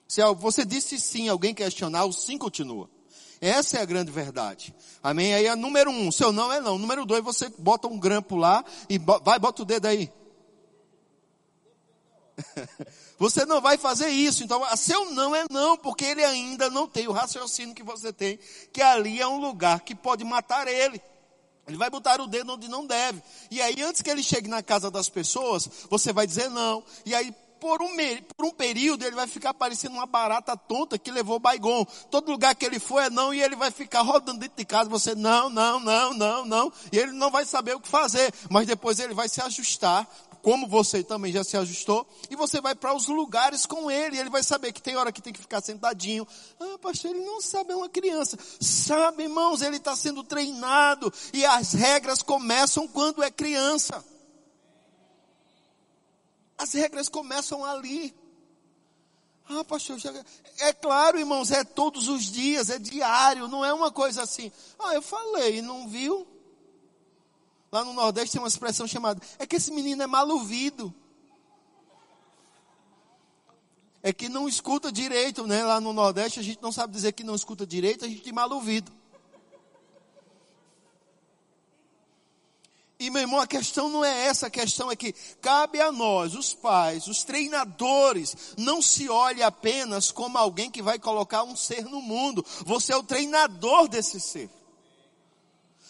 [0.07, 2.89] Se você disse sim e alguém questionar, o sim continua.
[3.41, 4.73] Essa é a grande verdade.
[5.03, 5.33] Amém?
[5.33, 6.77] Aí é número um, seu não é não.
[6.77, 10.09] Número dois, você bota um grampo lá e vai, bota o dedo aí.
[13.19, 14.43] Você não vai fazer isso.
[14.43, 18.39] Então, seu não é não, porque ele ainda não tem o raciocínio que você tem,
[18.71, 21.01] que ali é um lugar que pode matar ele.
[21.67, 23.21] Ele vai botar o dedo onde não deve.
[23.49, 26.83] E aí, antes que ele chegue na casa das pessoas, você vai dizer não.
[27.05, 27.95] E aí, por um,
[28.35, 31.85] por um período, ele vai ficar parecendo uma barata tonta que levou baigon.
[32.11, 34.89] Todo lugar que ele for é não, e ele vai ficar rodando dentro de casa.
[34.89, 36.73] Você, não, não, não, não, não.
[36.91, 38.33] E ele não vai saber o que fazer.
[38.49, 40.05] Mas depois ele vai se ajustar
[40.43, 44.29] como você também já se ajustou, e você vai para os lugares com ele, ele
[44.29, 46.27] vai saber que tem hora que tem que ficar sentadinho.
[46.59, 48.37] Ah, pastor, ele não sabe, é uma criança.
[48.59, 54.03] Sabe, irmãos, ele está sendo treinado, e as regras começam quando é criança.
[56.57, 58.13] As regras começam ali.
[59.47, 60.13] Ah, pastor, já...
[60.59, 64.51] é claro, irmãos, é todos os dias, é diário, não é uma coisa assim.
[64.77, 66.27] Ah, eu falei, não viu?
[67.73, 70.93] Lá no Nordeste tem uma expressão chamada, é que esse menino é mal ouvido.
[74.03, 75.63] É que não escuta direito, né?
[75.63, 78.31] Lá no Nordeste a gente não sabe dizer que não escuta direito, a gente tem
[78.31, 78.91] mal ouvido.
[82.99, 86.35] E meu irmão, a questão não é essa, a questão é que cabe a nós,
[86.35, 91.85] os pais, os treinadores, não se olhe apenas como alguém que vai colocar um ser
[91.85, 92.45] no mundo.
[92.67, 94.62] Você é o treinador desse ser.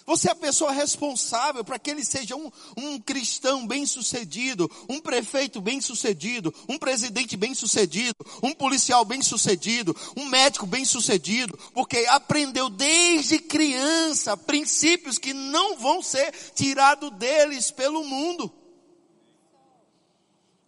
[0.06, 5.00] Você é a pessoa responsável para que ele seja um, um cristão bem sucedido, um
[5.00, 11.58] prefeito bem sucedido, um presidente bem sucedido, um policial bem sucedido, um médico bem sucedido,
[11.74, 18.52] porque aprendeu desde criança princípios que não vão ser tirados deles pelo mundo.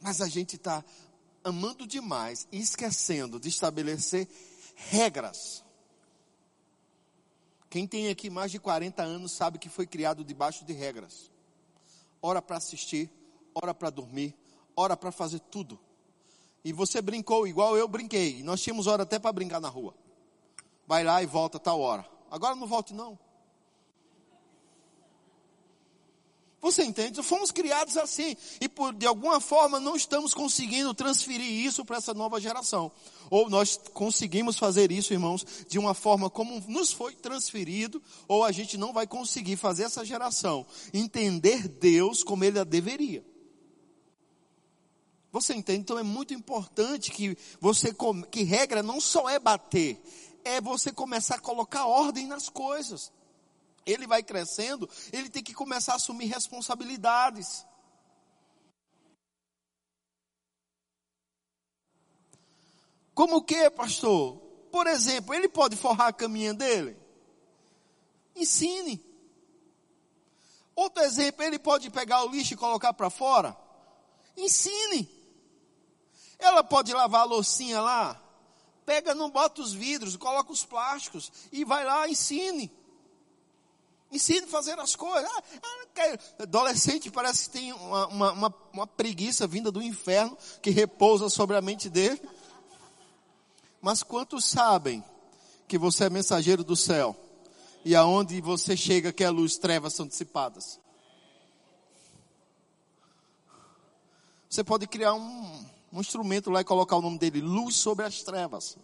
[0.01, 0.83] Mas a gente está
[1.43, 4.27] amando demais e esquecendo de estabelecer
[4.75, 5.64] regras
[7.75, 11.29] quem tem aqui mais de 40 anos sabe que foi criado debaixo de regras.
[12.21, 13.11] Hora para assistir,
[13.53, 14.33] hora para dormir,
[14.77, 15.77] hora para fazer tudo.
[16.63, 18.41] E você brincou igual eu brinquei.
[18.43, 19.93] Nós tínhamos hora até para brincar na rua.
[20.87, 22.09] Vai lá e volta tal hora.
[22.31, 23.19] Agora não volte não.
[26.65, 27.21] Você entende?
[27.21, 28.35] Fomos criados assim.
[28.59, 32.91] E por, de alguma forma não estamos conseguindo transferir isso para essa nova geração.
[33.29, 38.51] Ou nós conseguimos fazer isso, irmãos, de uma forma como nos foi transferido, ou a
[38.51, 43.23] gente não vai conseguir fazer essa geração entender Deus como ele a deveria.
[45.31, 45.81] Você entende?
[45.81, 47.95] Então é muito importante que você,
[48.31, 50.01] que regra não só é bater,
[50.43, 53.11] é você começar a colocar ordem nas coisas
[53.85, 57.65] ele vai crescendo, ele tem que começar a assumir responsabilidades.
[63.13, 64.37] Como que, pastor?
[64.71, 66.97] Por exemplo, ele pode forrar a caminha dele?
[68.35, 69.01] Ensine.
[70.75, 73.55] Outro exemplo, ele pode pegar o lixo e colocar para fora?
[74.35, 75.09] Ensine.
[76.37, 78.21] Ela pode lavar a loucinha lá?
[78.85, 82.69] Pega, não bota os vidros, coloca os plásticos e vai lá, ensine.
[84.11, 85.29] Ensine a fazer as coisas.
[85.29, 85.43] Ah,
[85.97, 91.29] ah, Adolescente parece que tem uma, uma, uma, uma preguiça vinda do inferno que repousa
[91.29, 92.21] sobre a mente dele.
[93.81, 95.03] Mas quantos sabem
[95.67, 97.15] que você é mensageiro do céu?
[97.83, 100.79] E aonde você chega que a luz, trevas são dissipadas?
[104.49, 108.23] Você pode criar um, um instrumento lá e colocar o nome dele, luz sobre as
[108.23, 108.77] trevas.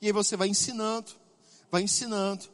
[0.00, 1.10] E aí você vai ensinando,
[1.70, 2.48] vai ensinando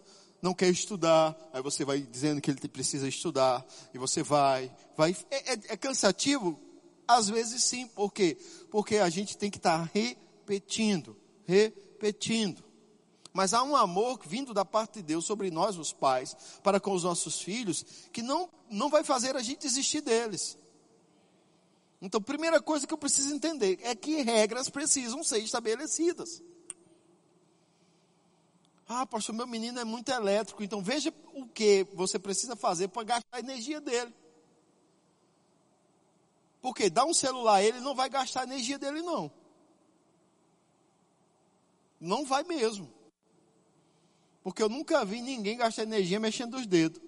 [0.45, 5.17] não quer estudar, aí você vai dizendo que ele precisa estudar, e você vai, vai,
[5.31, 6.61] é, é, é cansativo?
[7.09, 8.37] Às vezes sim, por quê?
[8.71, 12.63] Porque a gente tem que estar repetindo, repetindo.
[13.33, 16.93] Mas há um amor vindo da parte de Deus sobre nós, os pais, para com
[16.93, 20.59] os nossos filhos, que não, não vai fazer a gente desistir deles.
[22.03, 26.43] Então, primeira coisa que eu preciso entender é que regras precisam ser estabelecidas.
[28.87, 33.03] Ah, pastor, meu menino é muito elétrico, então veja o que você precisa fazer para
[33.05, 34.15] gastar a energia dele.
[36.61, 39.31] Porque dá um celular a ele, não vai gastar a energia dele não.
[42.01, 42.93] Não vai mesmo.
[44.43, 47.01] Porque eu nunca vi ninguém gastar energia mexendo os dedos.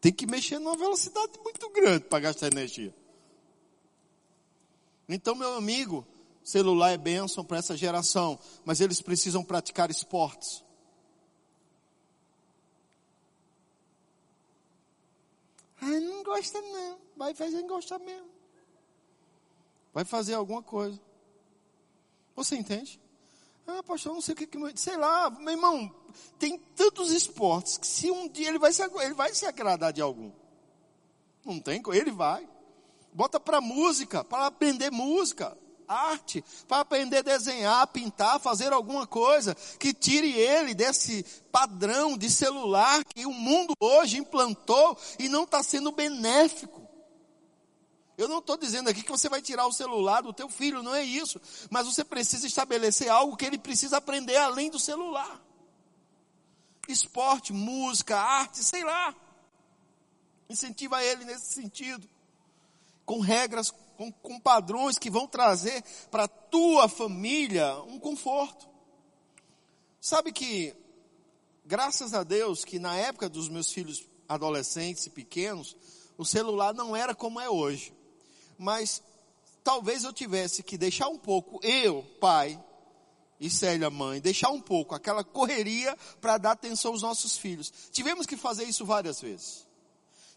[0.00, 2.94] Tem que mexer numa velocidade muito grande para gastar energia.
[5.08, 6.06] Então, meu amigo,
[6.46, 10.62] Celular é bênção para essa geração, mas eles precisam praticar esportes.
[15.82, 16.98] Ah, não gosta não.
[17.16, 18.28] Vai fazer gostar mesmo.
[19.92, 21.00] Vai fazer alguma coisa.
[22.36, 23.00] Você entende?
[23.66, 24.58] Ah, pastor, não sei o que que.
[24.76, 25.92] Sei lá, meu irmão,
[26.38, 30.00] tem tantos esportes que se um dia ele vai se, ele vai se agradar de
[30.00, 30.30] algum.
[31.44, 32.48] Não tem, ele vai.
[33.12, 35.65] Bota para música, para aprender música.
[35.88, 42.30] Arte, para aprender a desenhar, pintar, fazer alguma coisa que tire ele desse padrão de
[42.30, 46.86] celular que o mundo hoje implantou e não está sendo benéfico.
[48.16, 50.94] Eu não estou dizendo aqui que você vai tirar o celular do teu filho, não
[50.94, 51.40] é isso.
[51.70, 55.42] Mas você precisa estabelecer algo que ele precisa aprender além do celular.
[56.88, 59.14] Esporte, música, arte, sei lá.
[60.48, 62.08] Incentiva ele nesse sentido.
[63.04, 68.68] Com regras, com, com padrões que vão trazer para a tua família um conforto.
[70.00, 70.74] Sabe que,
[71.64, 75.76] graças a Deus, que na época dos meus filhos adolescentes e pequenos,
[76.16, 77.96] o celular não era como é hoje
[78.58, 79.02] mas
[79.62, 82.62] talvez eu tivesse que deixar um pouco, eu, pai,
[83.38, 87.72] e Célia, mãe, deixar um pouco aquela correria para dar atenção aos nossos filhos.
[87.90, 89.65] Tivemos que fazer isso várias vezes.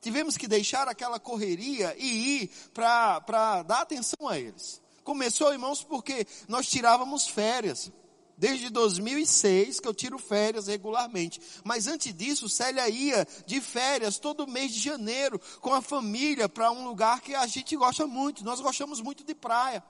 [0.02, 4.82] Tivemos que deixar aquela correria e ir para dar atenção a eles.
[5.04, 7.91] Começou, irmãos, porque nós tirávamos férias.
[8.38, 11.41] Desde 2006 que eu tiro férias regularmente.
[11.62, 16.72] Mas antes disso, Célia ia de férias todo mês de janeiro com a família para
[16.72, 18.45] um lugar que a gente gosta muito.
[18.45, 19.84] Nós gostamos muito de praia.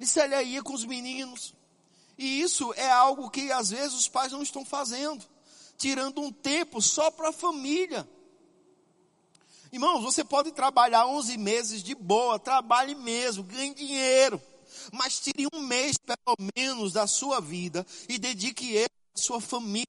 [0.00, 1.54] E Célia ia com os meninos.
[2.18, 5.24] E isso é algo que às vezes os pais não estão fazendo.
[5.78, 8.08] Tirando um tempo só para a família.
[9.72, 14.40] Irmãos, você pode trabalhar 11 meses de boa, trabalhe mesmo, ganhe dinheiro
[14.92, 19.86] mas tire um mês pelo menos da sua vida e dedique ele à sua família.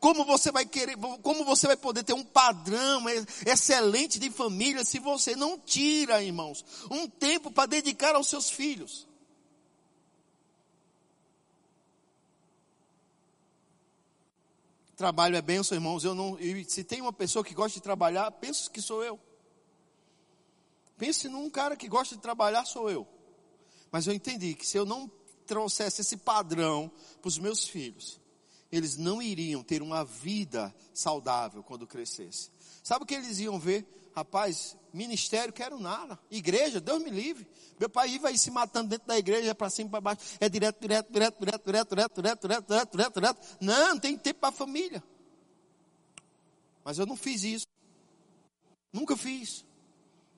[0.00, 3.04] Como você vai querer, como você vai poder ter um padrão
[3.46, 9.06] excelente de família se você não tira, irmãos, um tempo para dedicar aos seus filhos?
[15.02, 16.04] Trabalho é benção, irmãos.
[16.04, 16.38] Eu não,
[16.68, 19.18] se tem uma pessoa que gosta de trabalhar, penso que sou eu.
[20.96, 23.04] Pense num cara que gosta de trabalhar, sou eu.
[23.90, 25.10] Mas eu entendi que se eu não
[25.44, 26.88] trouxesse esse padrão
[27.20, 28.20] para os meus filhos,
[28.70, 32.52] eles não iriam ter uma vida saudável quando crescesse.
[32.80, 33.84] Sabe o que eles iam ver?
[34.14, 36.18] Rapaz, ministério, quero nada.
[36.30, 37.46] Igreja, Deus me livre.
[37.78, 40.20] Meu pai vai se matando dentro da igreja, para cima, para baixo.
[40.38, 43.58] É direto, direto, direto, direto, direto, direto, direto, direto, direto, direto, direto.
[43.60, 45.02] Não, não tem tempo para a família.
[46.84, 47.66] Mas eu não fiz isso.
[48.92, 49.64] Nunca fiz.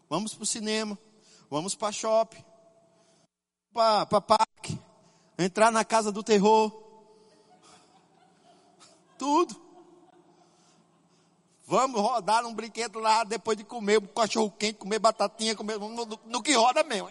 [0.08, 0.98] Vamos para o cinema.
[1.50, 2.44] Vamos para shopping
[3.74, 4.78] para parque,
[5.36, 6.72] entrar na casa do terror.
[9.18, 9.63] Tudo.
[11.66, 16.20] Vamos rodar num brinquedo lá depois de comer um cachorro quente, comer batatinha, comer no,
[16.26, 17.10] no que roda mesmo.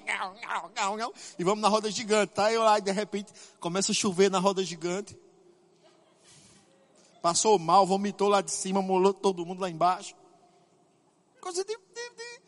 [1.39, 2.51] E vamos na roda gigante, tá?
[2.51, 5.17] E lá de repente começa a chover na roda gigante.
[7.19, 10.13] Passou mal, vomitou lá de cima, molou todo mundo lá embaixo.
[11.41, 12.41] Coisa de, de, de.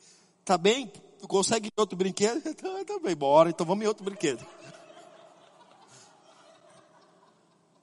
[0.43, 0.91] Tá bem?
[1.18, 2.39] Tu consegue outro brinquedo?
[2.47, 4.45] Então, tá bem, bora, então vamos em outro brinquedo.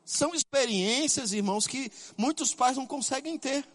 [0.05, 3.67] São experiências, irmãos, que muitos pais não conseguem ter.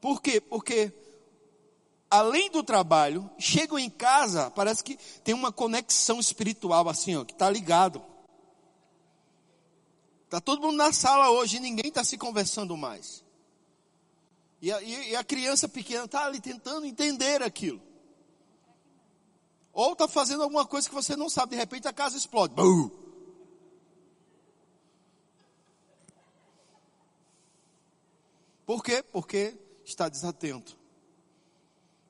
[0.00, 0.40] Por quê?
[0.40, 0.92] Porque
[2.10, 7.32] além do trabalho, chegam em casa, parece que tem uma conexão espiritual assim, ó, que
[7.32, 8.02] está ligado.
[10.24, 13.24] Está todo mundo na sala hoje e ninguém está se conversando mais.
[14.62, 17.80] E a, e a criança pequena está ali tentando entender aquilo.
[19.72, 22.54] Ou está fazendo alguma coisa que você não sabe, de repente a casa explode.
[22.54, 22.90] Bum!
[28.66, 29.02] Por quê?
[29.02, 29.58] Porque
[29.90, 30.78] está desatento.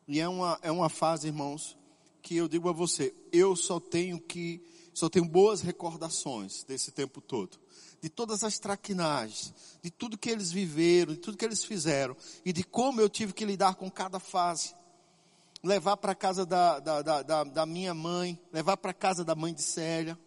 [0.07, 1.77] E é uma, é uma fase, irmãos,
[2.23, 4.63] que eu digo a você, eu só tenho que,
[4.93, 7.59] só tenho boas recordações desse tempo todo.
[8.01, 12.53] De todas as traquinagens, de tudo que eles viveram, de tudo que eles fizeram, e
[12.53, 14.75] de como eu tive que lidar com cada fase
[15.63, 19.63] levar para casa da, da, da, da, minha mãe, levar para casa da mãe de
[19.63, 20.19] Célia.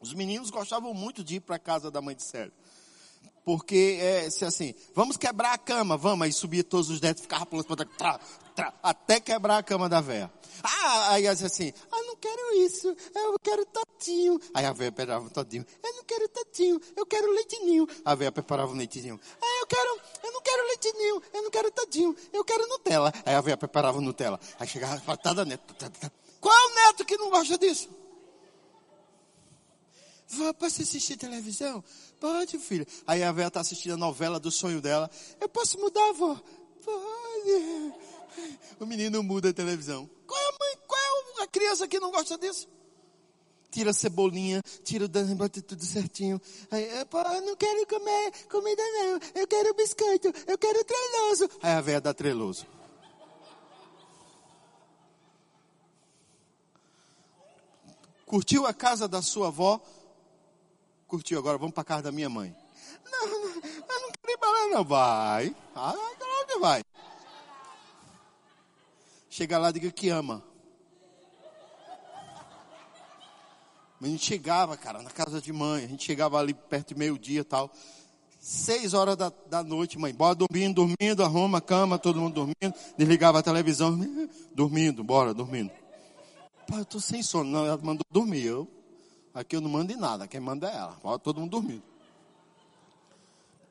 [0.00, 2.52] Os meninos gostavam muito de ir para casa da mãe de Célia.
[3.48, 7.64] Porque é se assim, vamos quebrar a cama, vamos, aí todos os dedos, ficava pulando,
[7.96, 8.20] tra,
[8.54, 10.30] tra, até quebrar a cama da véia.
[10.62, 14.38] Ah, aí assim, ah, não quero isso, eu quero totinho.
[14.52, 17.88] Aí a véia preparava um todinho, eu não quero totinho, eu quero leitinho.
[18.04, 19.18] A véia preparava um leitinho.
[19.40, 23.10] Ah, eu quero, eu não quero leitinho, eu não quero todinho, eu quero Nutella.
[23.24, 24.38] Aí a véia preparava Nutella.
[24.60, 25.74] Aí chegava, patada neto.
[26.38, 27.88] Qual o neto que não gosta disso?
[30.38, 31.82] Vó, posso assistir televisão?
[32.20, 32.86] Pode, filho.
[33.06, 35.10] Aí a velha está assistindo a novela do sonho dela.
[35.40, 36.40] Eu posso mudar, vó?
[36.84, 37.94] Pode.
[38.78, 40.08] O menino muda a televisão.
[40.26, 40.78] Qual é a mãe?
[40.86, 41.00] Qual
[41.40, 42.68] é a criança que não gosta disso?
[43.68, 46.40] Tira a cebolinha, tira o dano, bota tudo certinho.
[46.70, 49.20] Aí, pô, eu não quero comer comida não.
[49.34, 51.50] Eu quero biscoito, eu quero treloso.
[51.60, 52.64] Aí a velha dá treloso.
[58.24, 59.80] Curtiu a casa da sua avó?
[61.08, 62.54] Curtiu, agora vamos para casa da minha mãe.
[63.10, 64.84] Não, não, eu não quero ir para lá não.
[64.84, 65.56] Vai.
[65.74, 66.82] Ah, claro que vai.
[69.30, 70.44] Chega lá, diga que ama.
[74.00, 75.84] A gente chegava, cara, na casa de mãe.
[75.84, 77.72] A gente chegava ali perto de meio-dia e tal.
[78.38, 80.14] Seis horas da, da noite, mãe.
[80.14, 82.78] Bora dormindo, dormindo, arruma a cama, todo mundo dormindo.
[82.98, 83.98] Desligava a televisão,
[84.54, 85.70] dormindo, bora, dormindo.
[86.68, 87.50] Pai, eu tô sem sono.
[87.50, 88.44] Não, ela mandou dormir.
[88.44, 88.68] Eu,
[89.40, 91.18] aqui eu não mando em nada, quem manda é ela.
[91.18, 91.82] Todo mundo dormindo.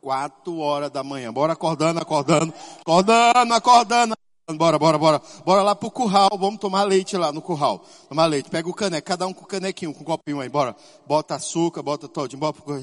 [0.01, 1.33] Quatro horas da manhã.
[1.33, 4.17] Bora acordando, acordando, acordando, acordando.
[4.55, 5.21] Bora, bora, bora.
[5.43, 7.83] Bora lá pro curral, vamos tomar leite lá no curral.
[8.07, 8.49] Tomar leite.
[8.49, 10.73] Pega o caneco, cada um com o canequinho, com o copinho aí, bora.
[11.05, 12.81] Bota açúcar, bota todo, bora pro,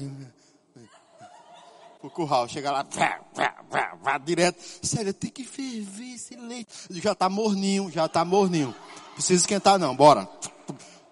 [2.11, 2.47] curral.
[2.47, 4.61] Chega lá, vá, vá, vá, vá direto.
[4.83, 6.69] Sério, tem que ferver esse leite.
[6.91, 8.75] Já tá morninho, já tá morninho.
[9.15, 10.29] Precisa esquentar não, bora.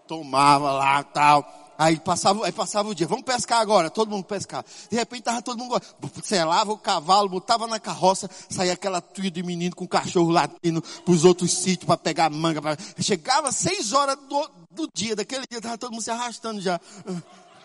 [0.07, 1.62] Tomava lá, tal.
[1.77, 4.63] Aí passava, aí passava o dia, vamos pescar agora, todo mundo pescar.
[4.89, 5.81] De repente tava todo mundo,
[6.21, 11.25] selava o cavalo, botava na carroça, saía aquela trilha de menino com cachorro latindo pros
[11.25, 12.61] outros sítios para pegar manga.
[12.61, 12.77] Pra...
[12.99, 16.79] Chegava seis horas do, do dia, daquele dia tava todo mundo se arrastando já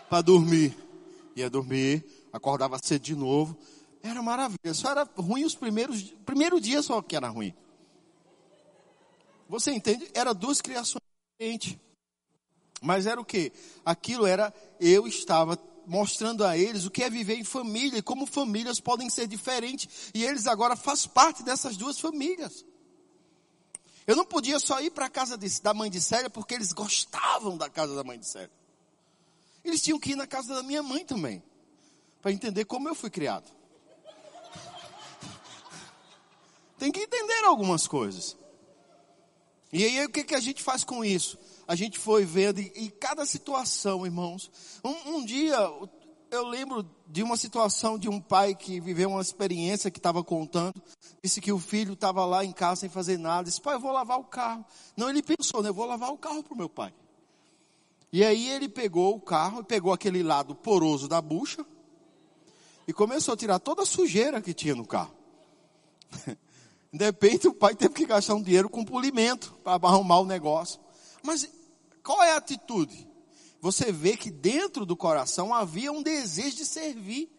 [0.09, 0.75] para dormir.
[1.35, 2.03] Ia dormir,
[2.33, 3.55] acordava cedo de novo.
[4.01, 4.73] Era maravilha.
[4.73, 7.53] Só era ruim os primeiros, primeiro dia só que era ruim.
[9.47, 10.09] Você entende?
[10.13, 11.01] Era duas criações
[11.39, 11.77] diferentes.
[12.81, 13.51] Mas era o que?
[13.85, 18.25] Aquilo era, eu estava mostrando a eles o que é viver em família e como
[18.25, 20.11] famílias podem ser diferentes.
[20.13, 22.65] E eles agora fazem parte dessas duas famílias.
[24.05, 26.71] Eu não podia só ir para a casa de, da mãe de Célia porque eles
[26.71, 28.51] gostavam da casa da mãe de Célia.
[29.63, 31.43] Eles tinham que ir na casa da minha mãe também.
[32.21, 33.49] Para entender como eu fui criado.
[36.77, 38.37] Tem que entender algumas coisas.
[39.71, 41.37] E aí o que, que a gente faz com isso?
[41.69, 44.49] A gente foi vendo, e, e cada situação, irmãos.
[44.83, 45.55] Um, um, dia,
[46.31, 50.73] eu lembro de uma situação de um pai que viveu uma experiência que estava contando.
[51.23, 53.43] Disse que o filho estava lá em casa sem fazer nada.
[53.43, 54.65] Disse, pai, eu vou lavar o carro.
[54.97, 55.69] Não, ele pensou, né?
[55.69, 56.91] Eu vou lavar o carro para o meu pai.
[58.11, 61.63] E aí ele pegou o carro, pegou aquele lado poroso da bucha
[62.87, 65.13] e começou a tirar toda a sujeira que tinha no carro.
[66.91, 70.81] De repente o pai teve que gastar um dinheiro com polimento para arrumar o negócio.
[71.21, 71.58] Mas
[72.03, 73.07] qual é a atitude?
[73.61, 77.29] Você vê que dentro do coração havia um desejo de servir.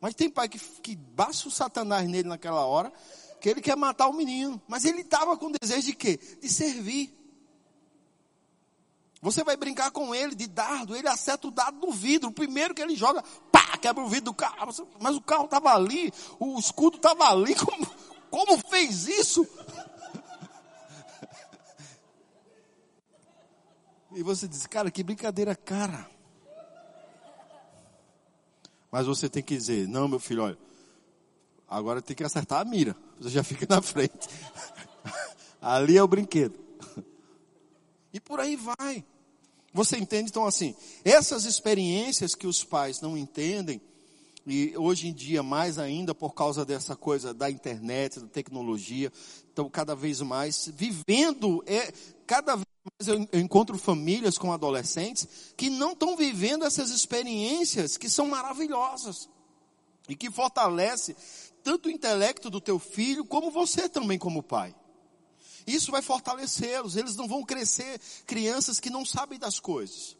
[0.00, 2.92] Mas tem pai que, que baixa o satanás nele naquela hora,
[3.40, 4.60] que ele quer matar o menino.
[4.68, 6.20] Mas ele estava com desejo de quê?
[6.40, 7.12] De servir.
[9.22, 12.28] Você vai brincar com ele de dardo, ele acerta o dado no vidro.
[12.28, 14.72] O primeiro que ele joga, pá, quebra o vidro do carro.
[15.00, 17.54] Mas o carro estava ali, o escudo estava ali.
[17.56, 17.86] Como,
[18.30, 19.44] como fez isso?
[24.16, 26.08] E você diz, cara, que brincadeira cara.
[28.90, 30.58] Mas você tem que dizer, não, meu filho, olha,
[31.68, 32.96] agora tem que acertar a mira.
[33.20, 34.26] Você já fica na frente.
[35.60, 36.58] Ali é o brinquedo.
[38.10, 39.04] E por aí vai.
[39.74, 40.30] Você entende?
[40.30, 43.82] Então, assim, essas experiências que os pais não entendem,
[44.46, 49.12] e hoje em dia mais ainda por causa dessa coisa da internet, da tecnologia,
[49.52, 51.92] então cada vez mais vivendo, é,
[52.26, 55.26] cada vez mais eu, eu encontro famílias com adolescentes
[55.56, 59.28] que não estão vivendo essas experiências que são maravilhosas
[60.08, 61.16] e que fortalece
[61.64, 64.74] tanto o intelecto do teu filho como você também como pai.
[65.66, 70.16] Isso vai fortalecê-los, eles não vão crescer crianças que não sabem das coisas.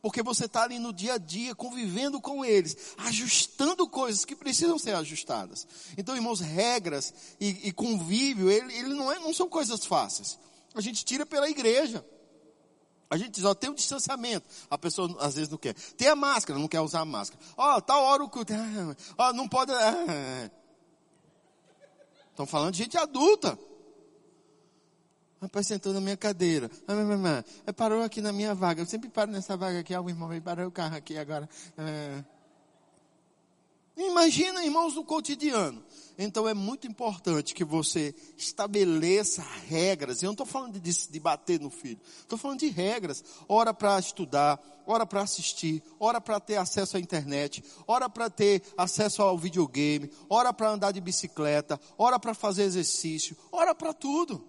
[0.00, 4.78] Porque você está ali no dia a dia, convivendo com eles, ajustando coisas que precisam
[4.78, 5.66] ser ajustadas.
[5.98, 10.38] Então, irmãos, regras e, e convívio, ele, ele não, é, não são coisas fáceis
[10.76, 12.04] a gente tira pela igreja.
[13.08, 14.46] A gente só tem o um distanciamento.
[14.68, 15.74] A pessoa às vezes não quer.
[15.74, 17.42] Tem a máscara, não quer usar a máscara.
[17.56, 18.52] Ó, tal hora o culto.
[19.16, 19.72] Ó, oh, não pode.
[22.30, 23.58] Estão falando de gente adulta.
[25.40, 26.70] Rapaz sentou na minha cadeira.
[27.66, 28.82] Ah, parou aqui na minha vaga.
[28.82, 29.94] Eu sempre paro nessa vaga aqui.
[29.94, 31.48] Ah, o irmão veio parar o carro aqui agora.
[31.78, 32.24] Ah.
[33.96, 35.82] Imagina, irmãos, no cotidiano.
[36.18, 40.22] Então é muito importante que você estabeleça regras.
[40.22, 42.00] Eu não estou falando de, de, bater no filho.
[42.20, 43.22] Estou falando de regras.
[43.46, 48.62] Hora para estudar, hora para assistir, hora para ter acesso à internet, hora para ter
[48.78, 54.42] acesso ao videogame, hora para andar de bicicleta, hora para fazer exercício, hora para tudo.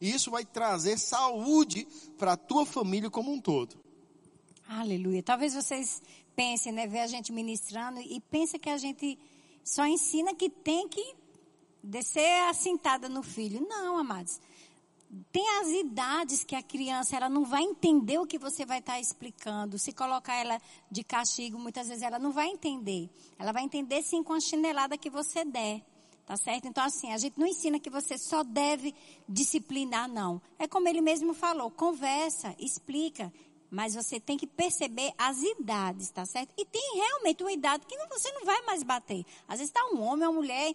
[0.00, 3.76] E isso vai trazer saúde para a tua família como um todo.
[4.68, 5.20] Aleluia.
[5.20, 6.00] Talvez vocês
[6.36, 9.18] pensem, né, ver a gente ministrando e pensa que a gente
[9.64, 11.14] só ensina que tem que
[11.82, 13.66] descer a cintada no filho.
[13.68, 14.40] Não, amados.
[15.32, 18.94] tem as idades que a criança ela não vai entender o que você vai estar
[18.94, 19.78] tá explicando.
[19.78, 23.10] Se colocar ela de castigo, muitas vezes ela não vai entender.
[23.38, 25.82] Ela vai entender sim com a chinelada que você der.
[26.30, 26.68] Tá certo?
[26.68, 28.94] Então, assim, a gente não ensina que você só deve
[29.28, 30.40] disciplinar, não.
[30.60, 33.32] É como ele mesmo falou: conversa, explica,
[33.70, 36.52] mas você tem que perceber as idades, tá certo?
[36.58, 39.24] E tem realmente uma idade que você não vai mais bater.
[39.46, 40.72] Às vezes está um homem, uma mulher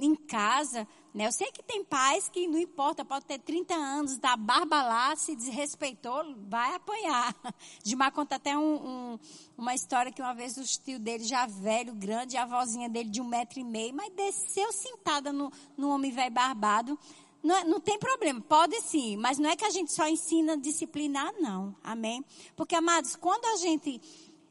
[0.00, 1.26] em casa, né?
[1.26, 5.14] Eu sei que tem pais que não importa, pode ter 30 anos, dá barba lá,
[5.14, 7.34] se desrespeitou, vai apanhar.
[7.84, 9.18] Dimar conta até um, um,
[9.56, 13.20] uma história que uma vez o tio dele, já velho, grande, a vozinha dele de
[13.20, 16.98] um metro e meio, mas desceu sentada no, no homem velho barbado.
[17.42, 20.52] Não, é, não, tem problema, pode sim, mas não é que a gente só ensina
[20.52, 21.74] a disciplinar, não.
[21.82, 22.24] Amém?
[22.54, 24.00] Porque, amados, quando a gente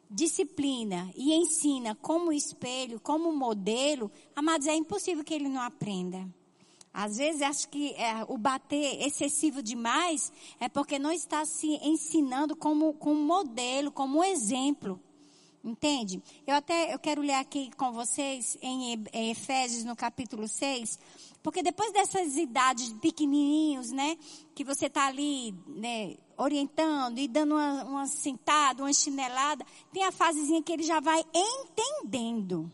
[0.09, 6.27] disciplina e ensina como espelho, como modelo, amados, é impossível que ele não aprenda.
[6.93, 12.53] Às vezes acho que é, o bater excessivo demais é porque não está se ensinando
[12.53, 14.99] como, como modelo, como exemplo.
[15.63, 16.21] Entende?
[16.45, 20.97] Eu até eu quero ler aqui com vocês em Efésios no capítulo 6,
[21.43, 24.17] porque depois dessas idades pequenininhos, né,
[24.53, 30.11] que você está ali, né, orientando e dando uma, uma sentada, uma chinelada, tem a
[30.11, 32.71] fasezinha que ele já vai entendendo.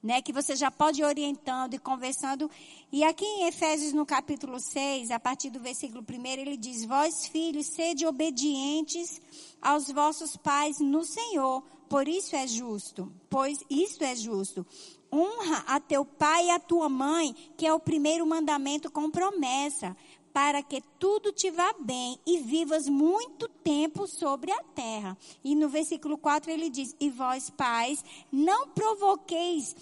[0.00, 2.50] Né, que você já pode ir orientando e conversando.
[2.90, 7.28] E aqui em Efésios, no capítulo 6, a partir do versículo 1, ele diz: Vós,
[7.28, 9.22] filhos, sede obedientes
[9.60, 14.66] aos vossos pais no Senhor, por isso é justo, pois isso é justo
[15.12, 19.96] honra a teu pai e a tua mãe, que é o primeiro mandamento com promessa,
[20.32, 25.16] para que tudo te vá bem e vivas muito tempo sobre a terra.
[25.44, 28.02] E no versículo 4 ele diz: E vós, pais,
[28.32, 29.76] não provoqueis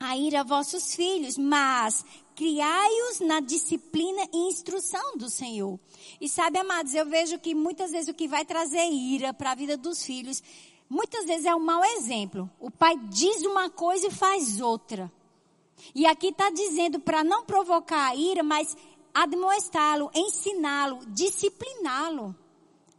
[0.00, 2.04] a ira vossos filhos, mas
[2.34, 5.78] criai-os na disciplina e instrução do Senhor.
[6.20, 9.54] E sabe, amados, eu vejo que muitas vezes o que vai trazer ira para a
[9.56, 10.40] vida dos filhos
[10.88, 12.50] muitas vezes é um mau exemplo.
[12.58, 15.10] O pai diz uma coisa e faz outra.
[15.94, 18.76] E aqui está dizendo para não provocar a ira, mas
[19.14, 22.34] admoestá-lo, ensiná-lo, discipliná-lo.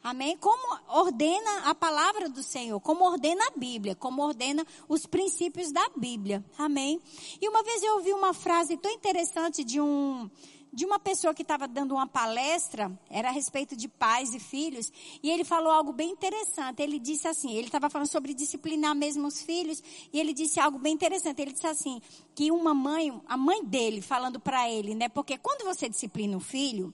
[0.02, 0.38] Amém?
[0.38, 5.90] Como ordena a palavra do Senhor, como ordena a Bíblia, como ordena os princípios da
[5.96, 6.44] Bíblia.
[6.58, 7.02] Amém?
[7.42, 10.30] E uma vez eu ouvi uma frase tão interessante de um
[10.72, 14.92] de uma pessoa que estava dando uma palestra, era a respeito de pais e filhos,
[15.22, 16.82] e ele falou algo bem interessante.
[16.82, 19.82] Ele disse assim, ele estava falando sobre disciplinar mesmo os filhos,
[20.14, 21.42] e ele disse algo bem interessante.
[21.42, 22.02] Ele disse assim,
[22.36, 25.10] que uma mãe, a mãe dele, falando para ele, né?
[25.10, 26.94] Porque quando você disciplina o filho,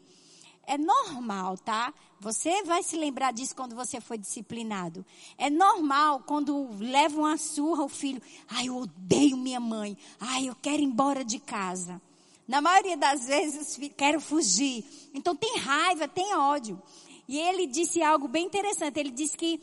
[0.67, 1.93] é normal, tá?
[2.19, 5.05] Você vai se lembrar disso quando você foi disciplinado.
[5.37, 9.97] É normal quando leva uma surra o filho, ai, eu odeio minha mãe.
[10.19, 12.01] Ai, eu quero ir embora de casa.
[12.47, 14.85] Na maioria das vezes, quero fugir.
[15.13, 16.81] Então tem raiva, tem ódio.
[17.27, 18.99] E ele disse algo bem interessante.
[18.99, 19.59] Ele disse que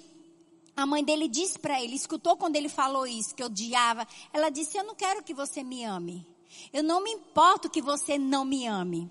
[0.77, 4.07] a mãe dele disse para ele, escutou quando ele falou isso, que odiava.
[4.33, 6.27] Ela disse: Eu não quero que você me ame.
[6.73, 9.11] Eu não me importo que você não me ame.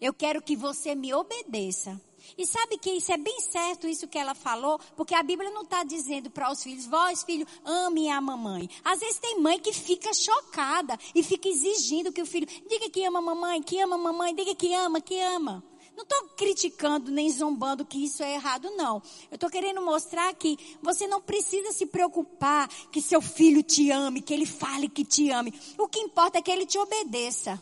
[0.00, 2.00] Eu quero que você me obedeça.
[2.36, 5.62] E sabe que isso é bem certo, isso que ela falou, porque a Bíblia não
[5.62, 8.68] está dizendo para os filhos, vós, filho, ame a mamãe.
[8.84, 13.04] Às vezes tem mãe que fica chocada e fica exigindo que o filho diga que
[13.04, 15.62] ama a mamãe, que ama a mamãe, diga que ama, que ama.
[15.96, 19.02] Não estou criticando nem zombando que isso é errado, não.
[19.30, 24.20] Eu estou querendo mostrar que você não precisa se preocupar que seu filho te ame,
[24.20, 25.58] que ele fale que te ame.
[25.78, 27.60] O que importa é que ele te obedeça.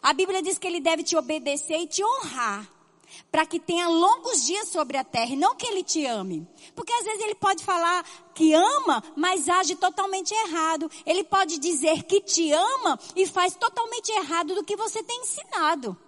[0.00, 2.73] A Bíblia diz que ele deve te obedecer e te honrar
[3.34, 6.46] para que tenha longos dias sobre a terra e não que ele te ame.
[6.72, 10.88] Porque às vezes ele pode falar que ama, mas age totalmente errado.
[11.04, 15.98] Ele pode dizer que te ama e faz totalmente errado do que você tem ensinado.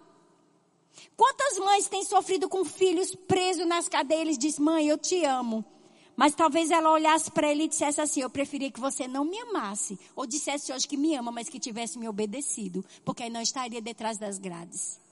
[1.17, 5.65] Quantas mães têm sofrido com filhos presos nas cadeias e diz: "Mãe, eu te amo".
[6.15, 9.41] Mas talvez ela olhasse para ele e dissesse assim: Eu preferia que você não me
[9.41, 9.99] amasse.
[10.15, 12.85] Ou dissesse hoje que me ama, mas que tivesse me obedecido.
[13.05, 15.05] Porque aí não estaria detrás das grades.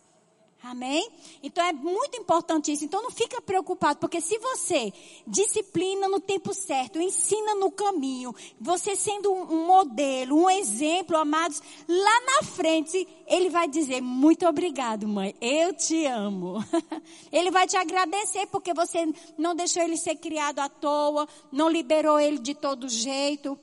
[0.64, 1.06] Amém?
[1.42, 2.86] Então é muito importante isso.
[2.86, 4.90] Então não fica preocupado, porque se você
[5.26, 12.20] disciplina no tempo certo, ensina no caminho, você sendo um modelo, um exemplo, amados, lá
[12.22, 16.64] na frente, ele vai dizer: Muito obrigado, mãe, eu te amo.
[17.30, 19.06] ele vai te agradecer porque você
[19.36, 23.58] não deixou ele ser criado à toa, não liberou ele de todo jeito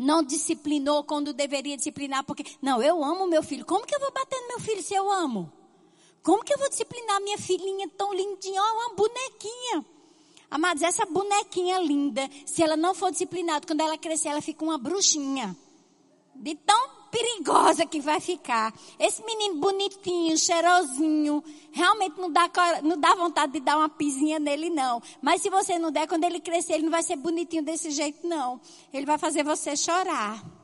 [0.00, 3.66] não disciplinou quando deveria disciplinar, porque, não, eu amo meu filho.
[3.66, 5.52] Como que eu vou bater no meu filho se eu amo?
[6.22, 8.62] Como que eu vou disciplinar minha filhinha tão lindinha?
[8.62, 9.84] Oh, uma bonequinha.
[10.50, 14.78] Amados, essa bonequinha linda, se ela não for disciplinada, quando ela crescer, ela fica uma
[14.78, 15.56] bruxinha.
[16.34, 18.72] De tão perigosa que vai ficar.
[18.98, 21.42] Esse menino bonitinho, cheirosinho,
[21.72, 22.50] realmente não dá,
[22.82, 25.02] não dá vontade de dar uma pisinha nele, não.
[25.20, 28.26] Mas se você não der, quando ele crescer, ele não vai ser bonitinho desse jeito,
[28.26, 28.60] não.
[28.92, 30.57] Ele vai fazer você chorar.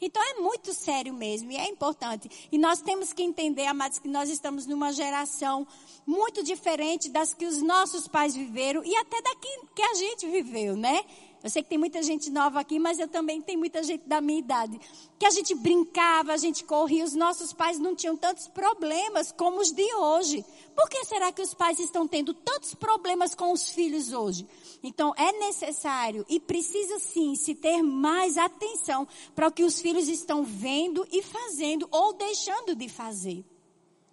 [0.00, 2.30] Então é muito sério mesmo e é importante.
[2.50, 5.66] E nós temos que entender, amados, que nós estamos numa geração
[6.06, 10.76] muito diferente das que os nossos pais viveram e até daqui que a gente viveu,
[10.76, 11.04] né?
[11.44, 14.18] Eu sei que tem muita gente nova aqui, mas eu também tenho muita gente da
[14.18, 14.80] minha idade.
[15.18, 19.60] Que a gente brincava, a gente corria, os nossos pais não tinham tantos problemas como
[19.60, 20.42] os de hoje.
[20.74, 24.46] Por que será que os pais estão tendo tantos problemas com os filhos hoje?
[24.86, 30.08] Então é necessário e precisa sim se ter mais atenção para o que os filhos
[30.08, 33.42] estão vendo e fazendo ou deixando de fazer.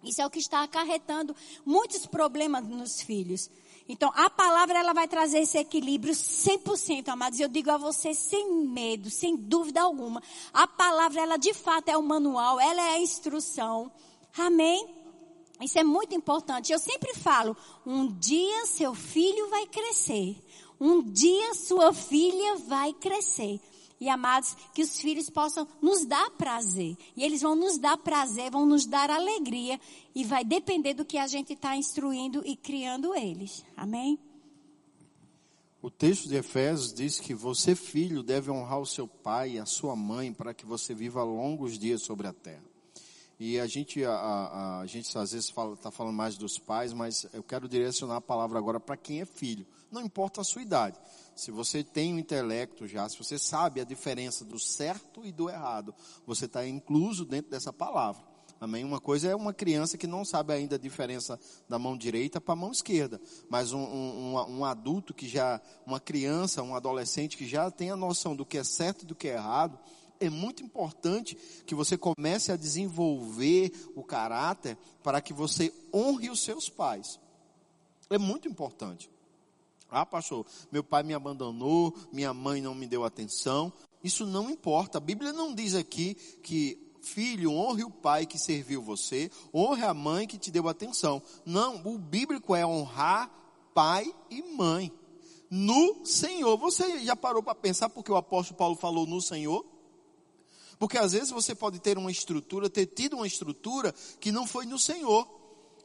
[0.02, 3.50] Isso é o que está acarretando muitos problemas nos filhos.
[3.86, 7.38] Então, a palavra ela vai trazer esse equilíbrio 100%, amados.
[7.38, 10.22] Eu digo a você sem medo, sem dúvida alguma.
[10.52, 13.92] A palavra ela de fato é o manual, ela é a instrução.
[14.38, 14.88] Amém?
[15.60, 16.72] Isso é muito importante.
[16.72, 17.56] Eu sempre falo,
[17.86, 20.36] um dia seu filho vai crescer.
[20.84, 23.60] Um dia sua filha vai crescer.
[24.00, 26.96] E amados, que os filhos possam nos dar prazer.
[27.16, 29.80] E eles vão nos dar prazer, vão nos dar alegria.
[30.12, 33.64] E vai depender do que a gente está instruindo e criando eles.
[33.76, 34.18] Amém?
[35.80, 39.66] O texto de Efésios diz que você, filho, deve honrar o seu pai e a
[39.66, 42.64] sua mãe para que você viva longos dias sobre a terra.
[43.38, 47.24] E a gente, a, a, a gente às vezes está falando mais dos pais, mas
[47.32, 49.64] eu quero direcionar a palavra agora para quem é filho.
[49.92, 50.98] Não importa a sua idade
[51.34, 55.32] se você tem o um intelecto já, se você sabe a diferença do certo e
[55.32, 55.94] do errado,
[56.26, 58.22] você está incluso dentro dessa palavra.
[58.60, 58.84] Amém?
[58.84, 61.38] Uma coisa é uma criança que não sabe ainda a diferença
[61.68, 63.20] da mão direita para a mão esquerda.
[63.50, 67.96] Mas um, um, um, adulto que já, uma criança, um adolescente que já tem a
[67.96, 69.80] noção do que é certo e do que é errado,
[70.20, 71.36] é muito importante
[71.66, 77.18] que você comece a desenvolver o caráter para que você honre os seus pais.
[78.08, 79.10] É muito importante.
[79.92, 83.70] Ah, pastor, meu pai me abandonou, minha mãe não me deu atenção.
[84.02, 84.96] Isso não importa.
[84.96, 89.92] A Bíblia não diz aqui que filho, honre o pai que serviu você, honre a
[89.92, 91.22] mãe que te deu atenção.
[91.44, 93.30] Não, o bíblico é honrar
[93.74, 94.90] pai e mãe.
[95.50, 96.56] No Senhor.
[96.56, 99.66] Você já parou para pensar porque o apóstolo Paulo falou no Senhor?
[100.78, 104.64] Porque às vezes você pode ter uma estrutura, ter tido uma estrutura que não foi
[104.64, 105.41] no Senhor.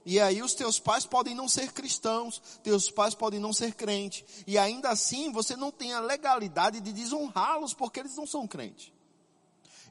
[0.10, 4.24] E aí os teus pais podem não ser cristãos, teus pais podem não ser crentes.
[4.48, 8.90] E ainda assim você não tem a legalidade de desonrá-los porque eles não são crentes.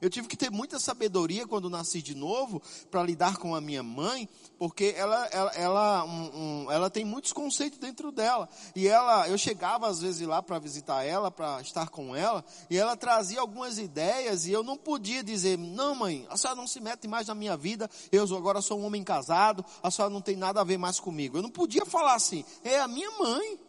[0.01, 3.83] Eu tive que ter muita sabedoria quando nasci de novo para lidar com a minha
[3.83, 8.47] mãe, porque ela, ela, ela, um, um, ela tem muitos conceitos dentro dela.
[8.75, 12.77] E ela, eu chegava às vezes lá para visitar ela, para estar com ela, e
[12.77, 16.79] ela trazia algumas ideias e eu não podia dizer, não mãe, a senhora não se
[16.79, 20.35] mete mais na minha vida, eu agora sou um homem casado, a senhora não tem
[20.35, 21.37] nada a ver mais comigo.
[21.37, 23.59] Eu não podia falar assim, é a minha mãe.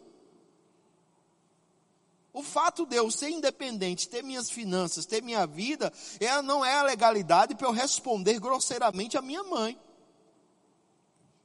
[2.31, 6.75] O fato de eu ser independente, ter minhas finanças, ter minha vida, ela não é
[6.75, 9.79] a legalidade para eu responder grosseiramente à minha mãe.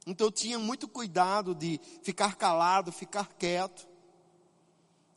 [0.05, 3.87] Então eu tinha muito cuidado de ficar calado, ficar quieto.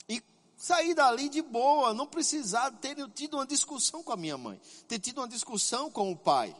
[0.08, 0.22] E
[0.56, 4.98] sair dali de boa, não precisar ter tido uma discussão com a minha mãe, ter
[4.98, 6.56] tido uma discussão com o pai.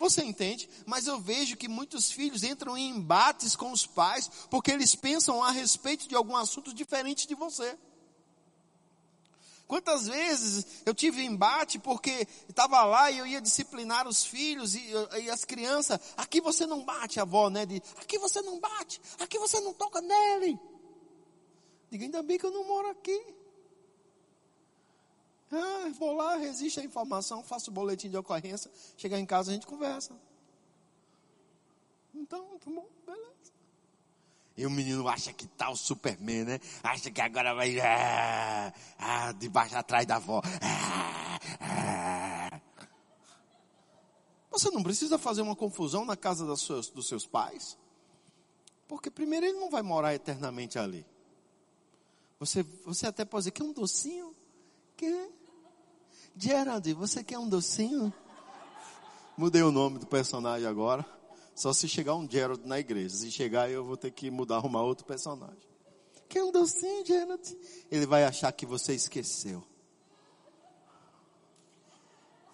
[0.00, 0.66] Você entende?
[0.86, 5.44] Mas eu vejo que muitos filhos entram em embates com os pais porque eles pensam
[5.44, 7.78] a respeito de algum assunto diferente de você.
[9.66, 14.82] Quantas vezes eu tive embate porque estava lá e eu ia disciplinar os filhos e,
[15.22, 16.00] e, as crianças.
[16.16, 17.66] Aqui você não bate, avó, né?
[17.66, 20.58] De, aqui você não bate, aqui você não toca nele.
[21.90, 23.22] Diga, ainda bem que eu não moro aqui.
[25.52, 29.54] Ah, vou lá, resiste à informação, faço o boletim de ocorrência, chegar em casa a
[29.54, 30.14] gente conversa.
[32.14, 33.52] Então, tá bom, beleza.
[34.56, 36.60] E o menino acha que tá o Superman, né?
[36.82, 40.42] Acha que agora vai ah, ah, debaixo atrás da avó.
[40.60, 42.60] Ah, ah.
[44.50, 47.78] Você não precisa fazer uma confusão na casa dos seus, dos seus pais.
[48.86, 51.06] Porque primeiro ele não vai morar eternamente ali.
[52.38, 54.34] Você, você até pode dizer que é um docinho.
[54.96, 55.30] Que
[56.42, 58.10] Gerald, você quer um docinho?
[59.36, 61.04] Mudei o nome do personagem agora.
[61.54, 63.14] Só se chegar um Gerald na igreja.
[63.14, 65.60] Se chegar, eu vou ter que mudar, arrumar outro personagem.
[66.30, 67.42] Quer um docinho, Gerald?
[67.90, 69.62] Ele vai achar que você esqueceu.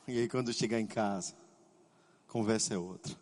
[0.08, 1.36] E aí, quando chegar em casa,
[2.26, 3.16] conversa é outra.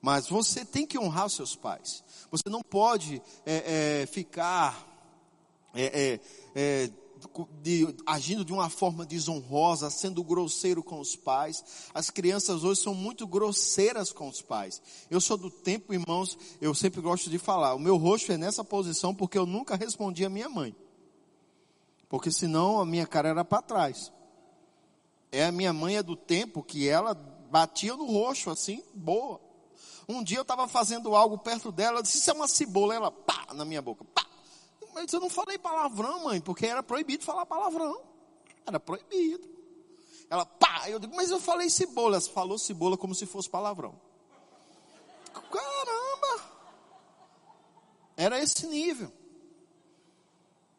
[0.00, 2.02] Mas você tem que honrar os seus pais.
[2.30, 4.86] Você não pode é, é, ficar
[5.74, 6.20] é, é,
[6.54, 6.90] é
[7.62, 11.64] de, agindo de uma forma desonrosa, sendo grosseiro com os pais.
[11.94, 14.80] As crianças hoje são muito grosseiras com os pais.
[15.10, 18.64] Eu sou do tempo, irmãos, eu sempre gosto de falar, o meu rosto é nessa
[18.64, 20.74] posição porque eu nunca respondi a minha mãe.
[22.08, 24.12] Porque senão a minha cara era para trás.
[25.30, 29.40] É a minha mãe é do tempo que ela batia no rosto assim, boa.
[30.08, 33.10] Um dia eu estava fazendo algo perto dela, eu disse, isso é uma cebola, ela
[33.10, 34.27] pá na minha boca, pá.
[34.98, 38.02] Mas eu não falei palavrão, mãe, porque era proibido falar palavrão.
[38.66, 39.48] Era proibido.
[40.28, 42.16] Ela, pá, eu digo, mas eu falei cebola.
[42.16, 43.94] Ela falou cebola como se fosse palavrão.
[45.32, 46.52] Caramba!
[48.16, 49.12] Era esse nível.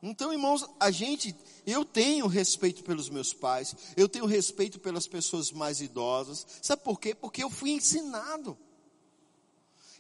[0.04, 1.34] Então, irmãos, a gente,
[1.66, 6.46] eu tenho respeito pelos meus pais, eu tenho respeito pelas pessoas mais idosas.
[6.62, 7.16] Sabe por quê?
[7.16, 8.58] Porque eu fui ensinado.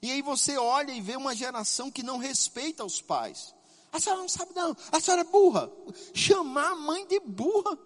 [0.02, 3.58] E aí você olha e vê uma geração que não respeita os pais.
[3.92, 5.72] A senhora não sabe não, a senhora é burra.
[6.14, 7.78] Chamar a mãe de burra.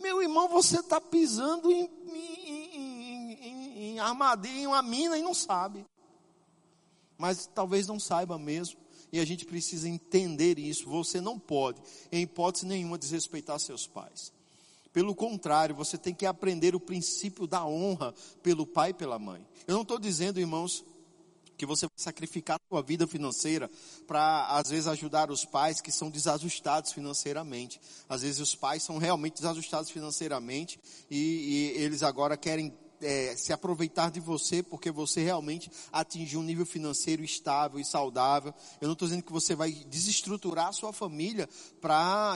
[0.00, 5.34] Meu irmão, você está pisando em, em, em, em armadilha, em uma mina e não
[5.34, 5.84] sabe.
[7.18, 8.80] Mas talvez não saiba mesmo.
[9.12, 10.88] E a gente precisa entender isso.
[10.88, 14.32] Você não pode, em hipótese nenhuma, desrespeitar seus pais.
[14.92, 19.46] Pelo contrário, você tem que aprender o princípio da honra pelo pai e pela mãe.
[19.66, 20.84] Eu não estou dizendo, irmãos,
[21.60, 23.70] que você vai sacrificar a sua vida financeira
[24.06, 27.78] para, às vezes, ajudar os pais que são desajustados financeiramente.
[28.08, 30.80] Às vezes os pais são realmente desajustados financeiramente
[31.10, 36.42] e, e eles agora querem é, se aproveitar de você porque você realmente atingiu um
[36.42, 38.54] nível financeiro estável e saudável.
[38.80, 41.48] Eu não estou dizendo que você vai desestruturar a sua família
[41.80, 42.34] para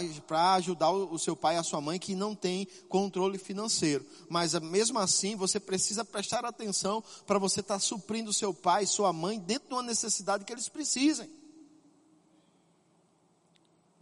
[0.57, 4.05] ajudar o, seu pai e a sua mãe que não tem controle financeiro.
[4.29, 8.87] Mas mesmo assim, você precisa prestar atenção para você estar tá suprindo seu pai e
[8.87, 11.44] sua mãe dentro de uma necessidade que eles precisem.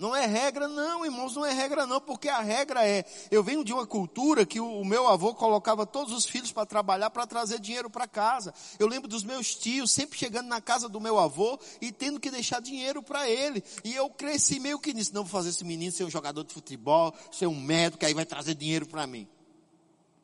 [0.03, 3.63] Não é regra não, irmãos, não é regra não, porque a regra é, eu venho
[3.63, 7.61] de uma cultura que o, meu avô colocava todos os filhos para trabalhar para trazer
[7.61, 8.53] dinheiro para casa.
[8.81, 12.33] Eu lembro dos meus tios sempre chegando na casa do meu avô e tendo que
[12.33, 13.63] deixar dinheiro para ele.
[13.85, 16.53] E eu cresci meio que nisso, não vou fazer esse menino ser um jogador de
[16.53, 19.29] futebol, ser um médico, aí vai trazer dinheiro para mim.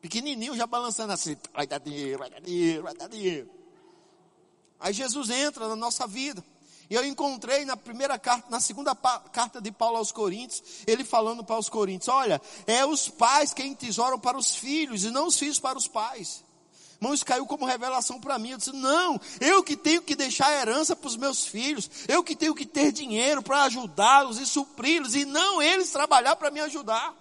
[0.01, 3.49] Pequenininho já balançando assim, vai dar dinheiro, vai dar dinheiro, vai dar dinheiro.
[4.77, 6.43] Aí Jesus entra na nossa vida.
[6.89, 11.43] E eu encontrei na primeira carta, na segunda carta de Paulo aos Coríntios, ele falando
[11.43, 15.37] para os Coríntios: olha, é os pais quem tesouram para os filhos e não os
[15.37, 16.43] filhos para os pais.
[16.99, 18.51] Irmão, isso caiu como revelação para mim.
[18.51, 22.35] Eu disse: não, eu que tenho que deixar herança para os meus filhos, eu que
[22.35, 27.13] tenho que ter dinheiro para ajudá-los e supri-los, e não eles trabalhar para me ajudar.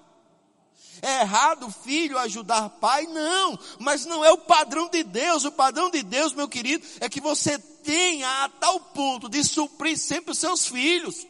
[1.00, 3.06] É errado filho ajudar pai?
[3.06, 5.44] Não, mas não é o padrão de Deus.
[5.44, 7.58] O padrão de Deus, meu querido, é que você
[7.89, 11.26] tenha a tal ponto de suprir sempre os seus filhos.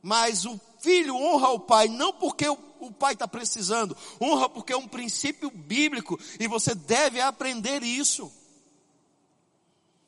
[0.00, 4.72] Mas o filho honra o pai não porque o, o pai está precisando, honra porque
[4.72, 8.32] é um princípio bíblico e você deve aprender isso.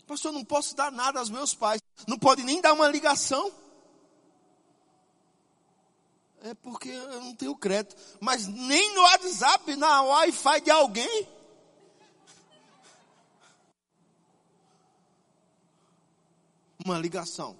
[0.07, 3.53] Pastor, eu não posso dar nada aos meus pais, não pode nem dar uma ligação.
[6.45, 11.35] É porque eu não tenho crédito, mas nem no WhatsApp, na Wi-Fi de alguém.
[16.85, 17.59] Uma ligação.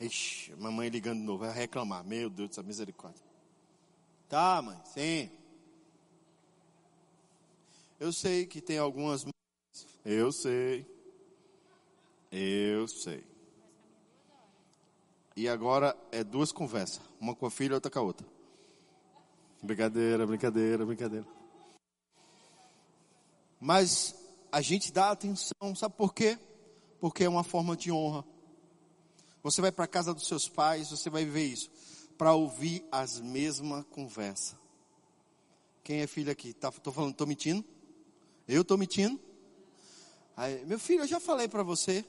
[0.00, 2.02] Ixi, mamãe ligando de novo, vai reclamar.
[2.04, 3.22] Meu Deus dessa misericórdia.
[4.28, 5.30] Tá, mãe, sim.
[8.00, 9.24] Eu sei que tem algumas.
[10.04, 10.86] Eu sei.
[12.32, 13.24] Eu sei.
[15.36, 17.00] E agora é duas conversas.
[17.20, 18.26] Uma com a filha e outra com a outra.
[19.62, 21.26] Brincadeira, brincadeira, brincadeira.
[23.60, 24.14] Mas
[24.50, 26.38] a gente dá atenção, sabe por quê?
[27.02, 28.24] Porque é uma forma de honra.
[29.42, 31.68] Você vai para a casa dos seus pais, você vai ver isso,
[32.16, 34.54] para ouvir as mesmas conversas.
[35.82, 36.52] Quem é filho aqui?
[36.52, 37.64] Tá, tô falando, tô mentindo?
[38.46, 39.18] Eu tô mentindo?
[40.36, 42.04] Aí, meu filho, eu já falei para você.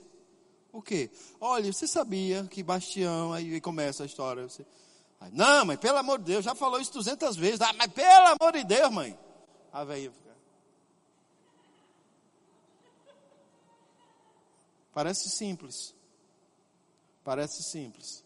[0.71, 1.09] O quê?
[1.41, 4.43] Olha, você sabia que Bastião, aí começa a história.
[4.43, 4.63] Você,
[5.19, 7.61] aí, não, mas pelo amor de Deus, já falou isso 200 vezes.
[7.61, 9.17] Ah, mas pelo amor de Deus, mãe.
[9.71, 10.13] A velha
[14.93, 15.95] Parece simples.
[17.23, 18.23] Parece simples.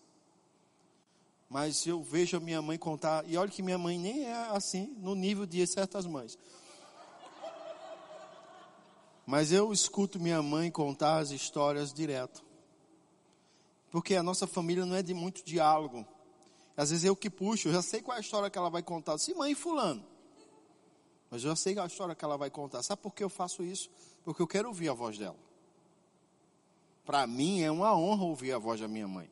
[1.49, 4.93] Mas eu vejo a minha mãe contar, e olha que minha mãe nem é assim,
[4.97, 6.37] no nível de certas mães.
[9.25, 12.43] Mas eu escuto minha mãe contar as histórias direto.
[13.89, 16.05] Porque a nossa família não é de muito diálogo.
[16.75, 18.83] Às vezes eu que puxo, eu já sei qual é a história que ela vai
[18.83, 19.17] contar.
[19.17, 20.05] Sim, mãe fulano.
[21.29, 22.83] Mas eu já sei a história que ela vai contar.
[22.83, 23.89] Sabe por que eu faço isso?
[24.23, 25.46] Porque eu quero ouvir a voz dela.
[27.07, 29.31] Para mim é uma honra ouvir a voz da minha mãe.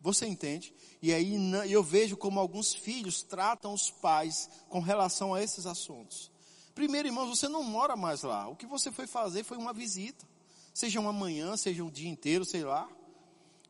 [0.00, 0.74] Você entende?
[1.00, 1.36] E aí
[1.70, 6.28] eu vejo como alguns filhos tratam os pais com relação a esses assuntos.
[6.74, 8.48] Primeiro, irmãos, você não mora mais lá.
[8.48, 10.26] O que você foi fazer foi uma visita.
[10.74, 12.88] Seja uma manhã, seja um dia inteiro, sei lá.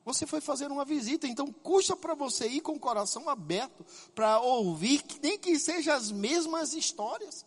[0.03, 4.41] Você foi fazer uma visita, então custa para você ir com o coração aberto para
[4.41, 7.45] ouvir, nem que sejam as mesmas histórias.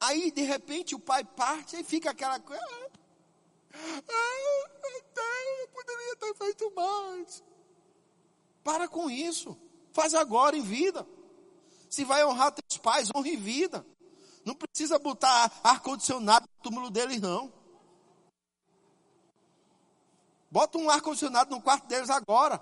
[0.00, 2.90] Aí, de repente, o pai parte e fica aquela coisa.
[3.72, 4.00] Ah,
[5.62, 7.44] eu poderia ter feito mais.
[8.64, 9.56] Para com isso.
[9.92, 11.06] Faz agora em vida.
[11.88, 13.86] Se vai honrar teus pais, honre em vida.
[14.44, 17.52] Não precisa botar ar-condicionado no túmulo deles, não.
[20.50, 22.60] Bota um ar-condicionado no quarto deles agora.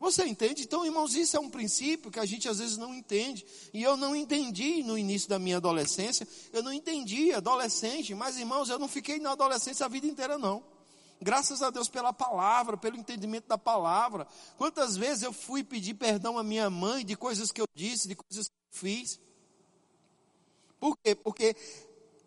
[0.00, 0.62] Você entende?
[0.62, 3.44] Então, irmãos, isso é um princípio que a gente às vezes não entende.
[3.70, 6.26] E eu não entendi no início da minha adolescência.
[6.54, 8.14] Eu não entendi adolescente.
[8.14, 10.64] Mas, irmãos, eu não fiquei na adolescência a vida inteira, não.
[11.20, 14.26] Graças a Deus pela palavra, pelo entendimento da palavra.
[14.56, 18.14] Quantas vezes eu fui pedir perdão à minha mãe de coisas que eu disse, de
[18.14, 19.20] coisas que eu fiz.
[20.78, 21.14] Por quê?
[21.14, 21.54] Porque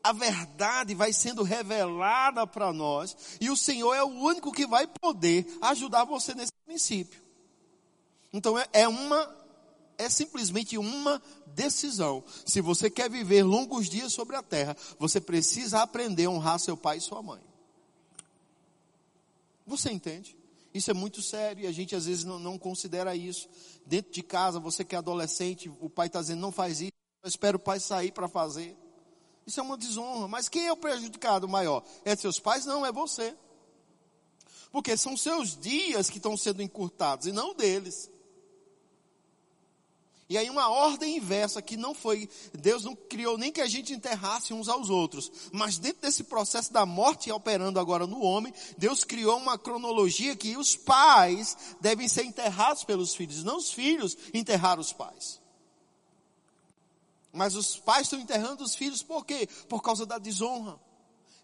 [0.03, 3.17] a verdade vai sendo revelada para nós.
[3.41, 7.22] E o Senhor é o único que vai poder ajudar você nesse princípio.
[8.33, 9.33] Então é, é uma,
[9.97, 12.23] é simplesmente uma decisão.
[12.45, 16.75] Se você quer viver longos dias sobre a terra, você precisa aprender a honrar seu
[16.75, 17.41] pai e sua mãe.
[19.65, 20.35] Você entende?
[20.73, 23.47] Isso é muito sério e a gente às vezes não, não considera isso.
[23.85, 27.29] Dentro de casa, você que é adolescente, o pai está dizendo não faz isso, eu
[27.29, 28.75] espero o pai sair para fazer.
[29.45, 30.27] Isso é uma desonra.
[30.27, 31.83] Mas quem é o prejudicado maior?
[32.03, 32.65] É seus pais?
[32.65, 33.35] Não, é você.
[34.71, 38.09] Porque são seus dias que estão sendo encurtados e não deles.
[40.29, 43.93] E aí uma ordem inversa que não foi, Deus não criou nem que a gente
[43.93, 49.03] enterrasse uns aos outros, mas dentro desse processo da morte operando agora no homem, Deus
[49.03, 54.79] criou uma cronologia que os pais devem ser enterrados pelos filhos, não os filhos enterrar
[54.79, 55.41] os pais.
[57.31, 59.47] Mas os pais estão enterrando os filhos por quê?
[59.67, 60.79] Por causa da desonra.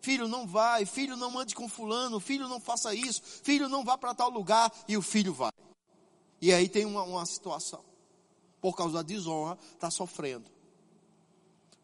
[0.01, 3.97] Filho não vai, filho não ande com fulano, filho não faça isso, filho não vá
[3.97, 5.51] para tal lugar e o filho vai.
[6.41, 7.88] E aí tem uma, uma situação
[8.61, 10.49] por causa da desonra, está sofrendo.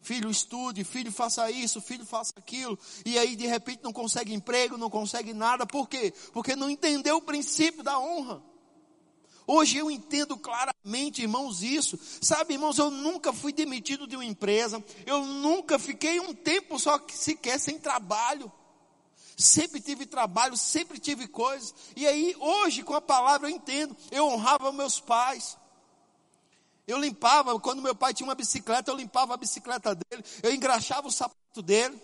[0.00, 2.78] Filho, estude, filho, faça isso, filho, faça aquilo.
[3.04, 5.66] E aí, de repente, não consegue emprego, não consegue nada.
[5.66, 6.14] Por quê?
[6.32, 8.40] Porque não entendeu o princípio da honra.
[9.48, 11.98] Hoje eu entendo claramente, irmãos, isso.
[12.20, 14.82] Sabe, irmãos, eu nunca fui demitido de uma empresa.
[15.04, 18.50] Eu nunca fiquei um tempo só sequer sem trabalho.
[19.36, 21.74] Sempre tive trabalho, sempre tive coisas.
[21.96, 23.96] E aí, hoje, com a palavra, eu entendo.
[24.10, 25.56] Eu honrava meus pais.
[26.86, 31.08] Eu limpava, quando meu pai tinha uma bicicleta, eu limpava a bicicleta dele, eu engraxava
[31.08, 32.00] o sapato dele.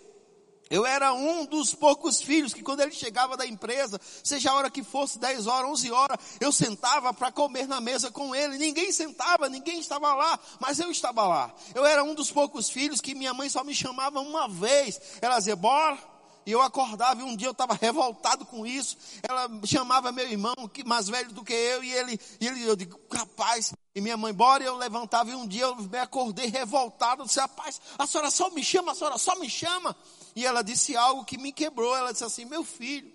[0.68, 4.70] Eu era um dos poucos filhos que quando ele chegava da empresa, seja a hora
[4.70, 8.56] que fosse, 10 horas, 11 horas, eu sentava para comer na mesa com ele.
[8.56, 11.54] Ninguém sentava, ninguém estava lá, mas eu estava lá.
[11.74, 14.98] Eu era um dos poucos filhos que minha mãe só me chamava uma vez.
[15.20, 15.98] Ela dizia, bora,
[16.46, 18.96] e eu acordava e um dia eu estava revoltado com isso.
[19.22, 22.76] Ela chamava meu irmão, que mais velho do que eu, e ele, e ele eu
[22.76, 26.46] digo, rapaz, e minha mãe, bora, e eu levantava e um dia eu me acordei
[26.46, 29.94] revoltado, disse, rapaz, a senhora só me chama, a senhora só me chama.
[30.34, 33.12] E ela disse algo que me quebrou, ela disse assim, meu filho,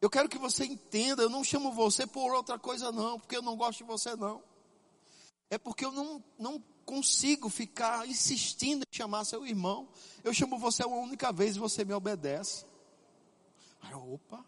[0.00, 3.40] eu quero que você entenda, eu não chamo você por outra coisa não, porque eu
[3.40, 4.42] não gosto de você não.
[5.48, 9.88] É porque eu não, não consigo ficar insistindo em chamar seu irmão.
[10.22, 12.66] Eu chamo você uma única vez e você me obedece.
[13.80, 14.44] Aí opa.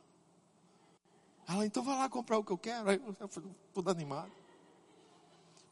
[1.49, 2.91] Ela, então vai lá comprar o que eu quero.
[2.91, 4.33] Aí eu fui tudo animado.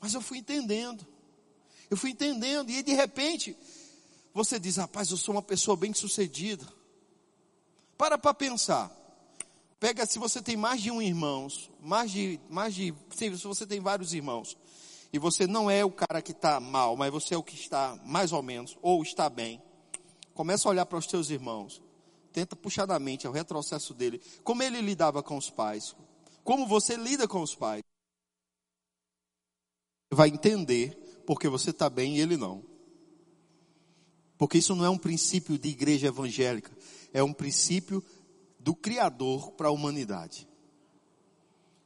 [0.04, 1.06] Mas eu fui entendendo.
[1.88, 2.68] Eu fui entendendo.
[2.68, 3.56] E de repente,
[4.34, 6.68] você diz, rapaz, eu sou uma pessoa bem sucedida.
[7.96, 8.94] Para para pensar.
[9.80, 11.48] Pega se você tem mais de um irmão,
[11.80, 14.58] mais de, mais de, se você tem vários irmãos
[15.10, 17.98] e você não é o cara que está mal, mas você é o que está
[18.04, 19.62] mais ou menos, ou está bem,
[20.34, 21.82] começa a olhar para os teus irmãos,
[22.30, 25.96] tenta puxar da mente o retrocesso dele, como ele lidava com os pais,
[26.42, 27.82] como você lida com os pais.
[30.14, 32.62] Vai entender porque você está bem e ele não.
[34.38, 36.70] Porque isso não é um princípio de igreja evangélica,
[37.12, 38.02] é um princípio
[38.58, 40.48] do Criador para a humanidade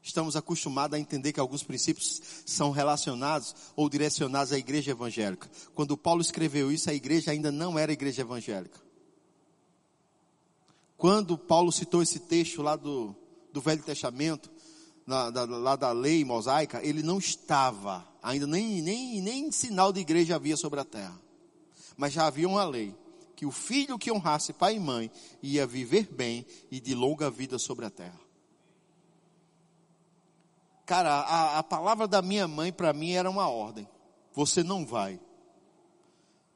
[0.08, 5.50] estamos acostumados a entender que alguns princípios são relacionados ou direcionados à igreja evangélica.
[5.74, 8.80] Quando Paulo escreveu isso, a igreja ainda não era igreja evangélica.
[10.96, 13.14] Quando Paulo citou esse texto lá do,
[13.52, 14.50] do Velho Testamento,
[15.08, 20.00] na, da, lá da lei mosaica, ele não estava, ainda nem, nem, nem sinal de
[20.00, 21.18] igreja havia sobre a terra.
[21.96, 22.94] Mas já havia uma lei
[23.34, 25.10] que o filho que honrasse pai e mãe
[25.42, 28.20] ia viver bem e de longa vida sobre a terra.
[30.84, 33.88] Cara, a, a palavra da minha mãe para mim era uma ordem.
[34.34, 35.18] Você não vai.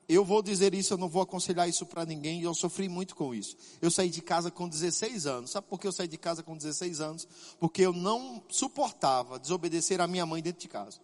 [0.08, 3.14] Eu vou dizer isso, eu não vou aconselhar isso para ninguém, e eu sofri muito
[3.14, 3.56] com isso.
[3.80, 5.50] Eu saí de casa com 16 anos.
[5.50, 7.28] Sabe por que eu saí de casa com 16 anos?
[7.58, 11.00] Porque eu não suportava desobedecer a minha mãe dentro de casa.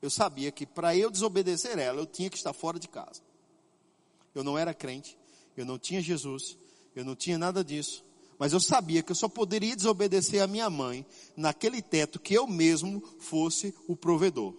[0.00, 3.20] Eu sabia que para eu desobedecer ela, eu tinha que estar fora de casa.
[4.34, 5.18] Eu não era crente,
[5.56, 6.56] eu não tinha Jesus,
[6.94, 8.04] eu não tinha nada disso.
[8.38, 11.04] Mas eu sabia que eu só poderia desobedecer a minha mãe
[11.36, 14.54] naquele teto que eu mesmo fosse o provedor.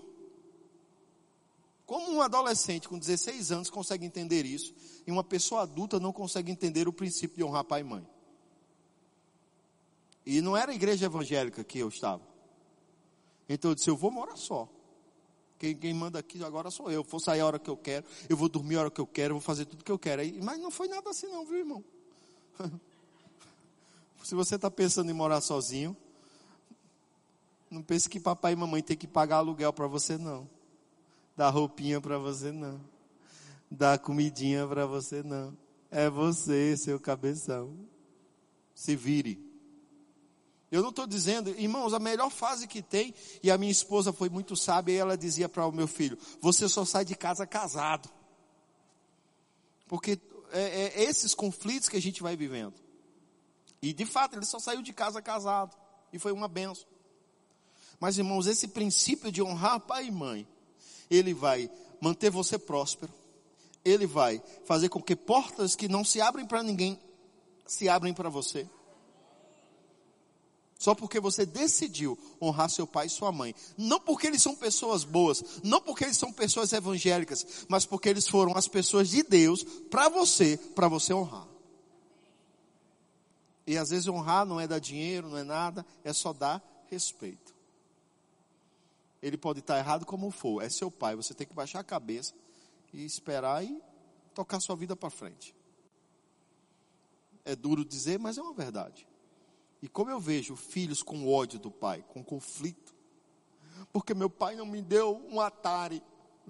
[1.90, 4.76] Como um adolescente com 16 anos consegue entender isso
[5.08, 8.08] e uma pessoa adulta não consegue entender o princípio de honrar pai e mãe?
[10.24, 12.22] E não era a igreja evangélica que eu estava.
[13.50, 14.70] Então eu disse: eu vou morar só.
[15.58, 17.04] Quem, quem, manda aqui agora sou eu.
[17.04, 19.32] Vou sair a hora que eu quero, eu vou dormir a hora que eu quero,
[19.32, 20.22] eu vou fazer tudo que eu quero.
[20.44, 21.84] Mas não foi nada assim, não, viu, irmão?
[24.24, 25.98] Se você está pensando em morar sozinho,
[27.68, 30.59] não pense que papai e mamãe tem que pagar aluguel para você, não.
[31.40, 32.82] Dar roupinha para você, não.
[33.72, 35.58] Dar comidinha para você, não.
[35.90, 37.80] É você, seu cabeção.
[38.76, 39.42] Se vire.
[40.70, 44.28] Eu não estou dizendo, irmãos, a melhor fase que tem, e a minha esposa foi
[44.28, 48.10] muito sábia, e ela dizia para o meu filho: você só sai de casa casado.
[49.88, 50.20] Porque
[50.52, 52.76] é, é esses conflitos que a gente vai vivendo.
[53.82, 55.74] E de fato, ele só saiu de casa casado.
[56.12, 56.86] E foi uma benção.
[57.98, 60.46] Mas irmãos, esse princípio de honrar pai e mãe,
[61.10, 61.70] ele vai
[62.02, 63.12] manter você próspero.
[63.84, 67.00] Ele vai fazer com que portas que não se abrem para ninguém
[67.70, 68.68] se abrem para você.
[70.78, 73.54] Só porque você decidiu honrar seu pai e sua mãe.
[73.78, 78.28] Não porque eles são pessoas boas, não porque eles são pessoas evangélicas, mas porque eles
[78.28, 81.48] foram as pessoas de Deus para você, para você honrar.
[83.68, 87.54] E às vezes honrar não é dar dinheiro, não é nada, é só dar respeito.
[89.22, 92.34] Ele pode estar errado como for, é seu pai, você tem que baixar a cabeça
[92.94, 93.82] e esperar e
[94.34, 95.56] tocar sua vida para frente.
[97.44, 99.08] É duro dizer, mas é uma verdade.
[99.82, 102.94] E como eu vejo filhos com ódio do pai, com conflito,
[103.92, 106.02] porque meu pai não me deu um Atari.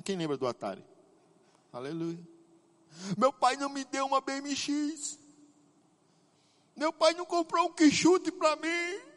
[0.03, 0.83] Quem lembra do Atari?
[1.71, 2.19] Aleluia.
[3.17, 5.19] Meu pai não me deu uma BMX.
[6.75, 9.08] Meu pai não comprou um quichute para mim.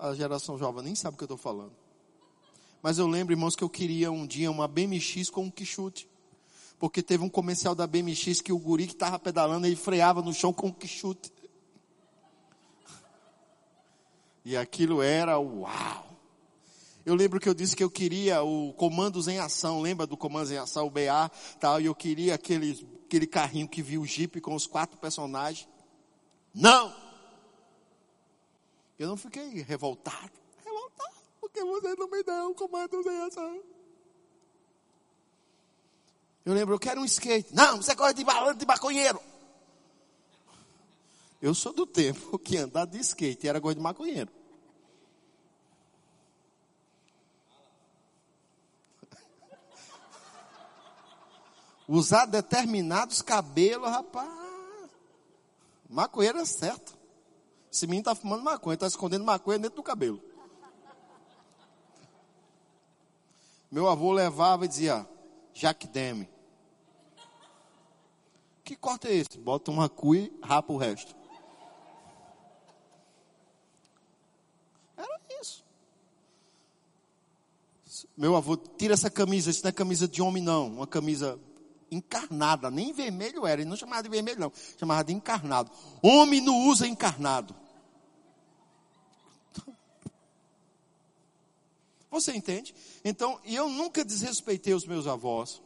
[0.00, 1.72] A geração jovem nem sabe o que eu estou falando.
[2.82, 6.08] Mas eu lembro, irmãos, que eu queria um dia uma BMX com um quichute.
[6.78, 10.34] Porque teve um comercial da BMX que o guri que estava pedalando, ele freava no
[10.34, 11.32] chão com um quichute.
[14.44, 16.06] E aquilo era uau.
[17.04, 20.50] Eu lembro que eu disse que eu queria o Comandos em Ação, lembra do Comandos
[20.50, 21.30] em Ação, o BA,
[21.60, 25.68] tal, e eu queria aquele aquele carrinho que viu o Jeep com os quatro personagens.
[26.54, 27.11] Não!
[28.98, 30.32] Eu não fiquei revoltado.
[30.64, 33.62] Revoltado, porque você não me deu um comando sem ação.
[36.44, 37.54] Eu lembro, eu quero um skate.
[37.54, 39.20] Não, você gosta de balão de maconheiro.
[41.40, 44.30] Eu sou do tempo que andar de skate era gosto de maconheiro.
[51.92, 54.30] usar determinados cabelos, rapaz.
[55.88, 56.96] Maconheiro é certo.
[57.72, 60.22] Esse menino está fumando maconha, está escondendo maconha dentro do cabelo.
[63.70, 65.08] Meu avô levava e dizia,
[65.54, 66.28] Jack Demme.
[68.62, 69.38] Que corte é esse?
[69.38, 71.16] Bota uma cuia e rapa o resto.
[74.94, 75.64] Era isso.
[78.14, 81.40] Meu avô, tira essa camisa, isso não é camisa de homem não, uma camisa
[81.90, 85.70] encarnada, nem vermelho era, ele não chamava de vermelho não, chamava de encarnado.
[86.02, 87.61] Homem não usa encarnado.
[92.12, 92.74] Você entende?
[93.02, 95.62] Então, eu nunca desrespeitei os meus avós,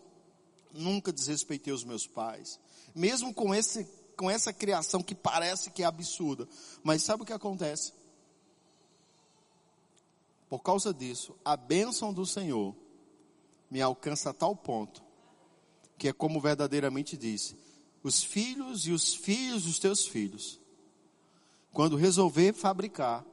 [0.73, 2.61] nunca desrespeitei os meus pais,
[2.95, 3.85] mesmo com, esse,
[4.17, 6.49] com essa criação que parece que é absurda.
[6.85, 7.93] Mas sabe o que acontece?
[10.49, 12.73] Por causa disso, a bênção do Senhor
[13.69, 15.05] me alcança a tal ponto
[15.99, 17.57] que é como verdadeiramente diz:
[18.05, 20.61] os filhos e os filhos dos teus filhos,
[21.73, 23.25] quando resolver fabricar,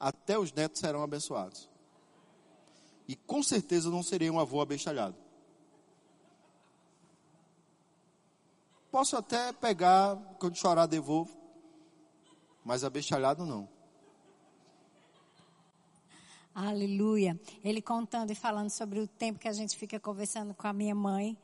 [0.00, 1.69] até os netos serão abençoados.
[3.10, 5.16] E com certeza não serei um avô abestalhado.
[8.88, 11.36] Posso até pegar, quando chorar, devolvo.
[12.64, 13.68] Mas abestalhado não.
[16.54, 17.36] Aleluia.
[17.64, 20.94] Ele contando e falando sobre o tempo que a gente fica conversando com a minha
[20.94, 21.36] mãe.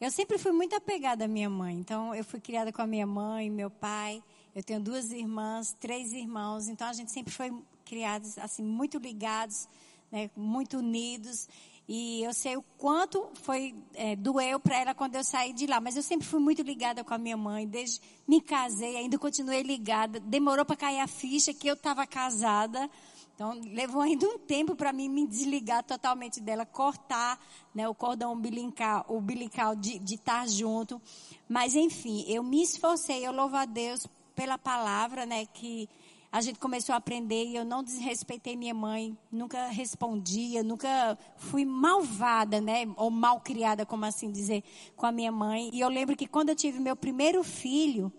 [0.00, 1.74] Eu sempre fui muito apegada à minha mãe.
[1.74, 4.24] Então, eu fui criada com a minha mãe, meu pai.
[4.54, 6.68] Eu tenho duas irmãs, três irmãos.
[6.68, 7.52] Então, a gente sempre foi
[7.84, 9.68] criados assim muito ligados,
[10.12, 11.48] né, muito unidos.
[11.88, 15.80] E eu sei o quanto foi é, doeu para ela quando eu saí de lá.
[15.80, 17.66] Mas eu sempre fui muito ligada com a minha mãe.
[17.66, 20.20] Desde me casei, ainda continuei ligada.
[20.20, 22.88] Demorou para cair a ficha que eu estava casada.
[23.34, 27.40] Então, levou ainda um tempo para mim me desligar totalmente dela, cortar
[27.74, 31.00] né, o cordão umbilical, umbilical de estar junto.
[31.48, 35.88] Mas, enfim, eu me esforcei, eu louvo a Deus pela palavra, né, que
[36.32, 41.62] a gente começou a aprender e eu não desrespeitei minha mãe, nunca respondia, nunca fui
[41.66, 44.64] malvada, né, ou mal criada, como assim dizer,
[44.96, 45.68] com a minha mãe.
[45.70, 48.10] E eu lembro que quando eu tive meu primeiro filho,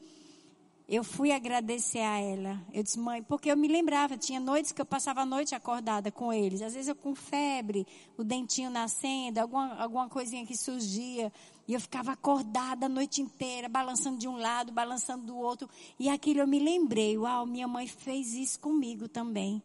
[0.88, 2.62] eu fui agradecer a ela.
[2.74, 6.12] Eu disse, mãe, porque eu me lembrava, tinha noites que eu passava a noite acordada
[6.12, 6.62] com eles.
[6.62, 7.88] Às vezes eu com febre,
[8.18, 11.32] o dentinho nascendo, alguma, alguma coisinha que surgia.
[11.68, 15.70] E eu ficava acordada a noite inteira, balançando de um lado, balançando do outro.
[15.98, 19.64] E aquilo eu me lembrei, uau, minha mãe fez isso comigo também.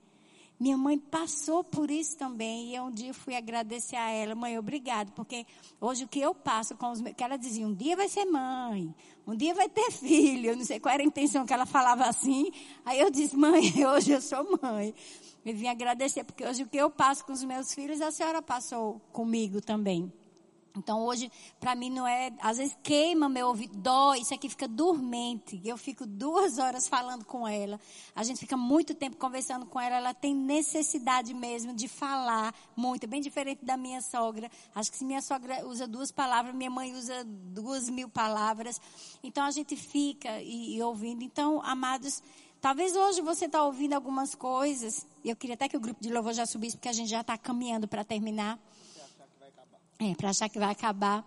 [0.58, 2.74] Minha mãe passou por isso também.
[2.74, 5.46] E um dia eu fui agradecer a ela, mãe, obrigado, porque
[5.80, 7.14] hoje o que eu passo com os meus.
[7.14, 8.92] Que ela dizia, um dia vai ser mãe,
[9.26, 10.50] um dia vai ter filho.
[10.50, 12.50] Eu não sei qual era a intenção que ela falava assim.
[12.84, 14.94] Aí eu disse, mãe, hoje eu sou mãe.
[15.44, 18.42] Eu vim agradecer, porque hoje o que eu passo com os meus filhos, a senhora
[18.42, 20.12] passou comigo também.
[20.76, 24.68] Então hoje, para mim não é, às vezes queima meu ouvido, dói, isso aqui fica
[24.68, 25.60] dormente.
[25.64, 27.80] Eu fico duas horas falando com ela.
[28.14, 29.96] A gente fica muito tempo conversando com ela.
[29.96, 34.50] Ela tem necessidade mesmo de falar muito, bem diferente da minha sogra.
[34.74, 38.80] Acho que se minha sogra usa duas palavras, minha mãe usa duas mil palavras.
[39.22, 41.22] Então a gente fica e, e ouvindo.
[41.22, 42.22] Então, amados,
[42.60, 45.06] Talvez hoje você está ouvindo algumas coisas.
[45.24, 47.38] Eu queria até que o grupo de louvor já subisse, porque a gente já está
[47.38, 48.58] caminhando para terminar.
[50.00, 51.24] É, para achar que vai acabar.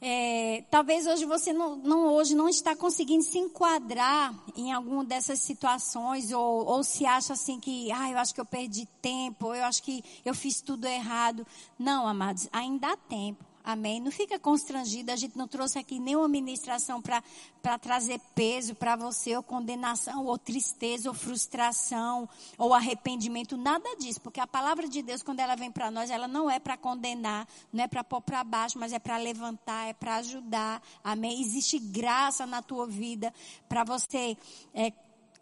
[0.00, 5.40] É, talvez hoje você não, não, hoje não está conseguindo se enquadrar em alguma dessas
[5.40, 9.64] situações ou, ou se acha assim que, ah, eu acho que eu perdi tempo, eu
[9.64, 11.46] acho que eu fiz tudo errado.
[11.78, 13.47] Não, amados, ainda há tempo.
[13.64, 14.00] Amém?
[14.00, 15.12] Não fica constrangido.
[15.12, 20.38] A gente não trouxe aqui nenhuma ministração para trazer peso para você, ou condenação, ou
[20.38, 23.56] tristeza, ou frustração, ou arrependimento.
[23.56, 24.20] Nada disso.
[24.20, 27.46] Porque a palavra de Deus, quando ela vem para nós, ela não é para condenar,
[27.72, 30.82] não é para pôr para baixo, mas é para levantar, é para ajudar.
[31.04, 31.40] Amém?
[31.40, 33.32] Existe graça na tua vida
[33.68, 34.36] para você.
[34.72, 34.92] É,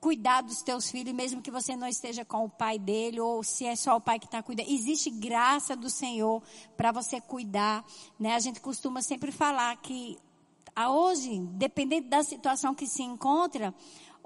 [0.01, 3.65] cuidar dos teus filhos, mesmo que você não esteja com o pai dele, ou se
[3.65, 4.71] é só o pai que está cuidando.
[4.71, 6.43] Existe graça do Senhor
[6.77, 7.85] para você cuidar.
[8.19, 8.35] Né?
[8.35, 10.19] A gente costuma sempre falar que
[10.89, 13.75] hoje, dependendo da situação que se encontra,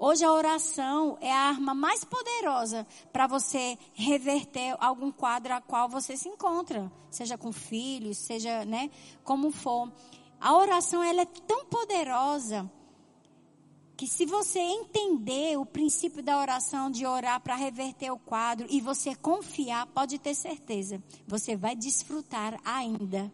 [0.03, 5.87] Hoje a oração é a arma mais poderosa para você reverter algum quadro a qual
[5.87, 8.89] você se encontra, seja com filhos, seja, né,
[9.23, 9.91] como for.
[10.39, 12.67] A oração ela é tão poderosa
[14.01, 18.81] que se você entender o princípio da oração de orar para reverter o quadro e
[18.81, 23.31] você confiar, pode ter certeza, você vai desfrutar ainda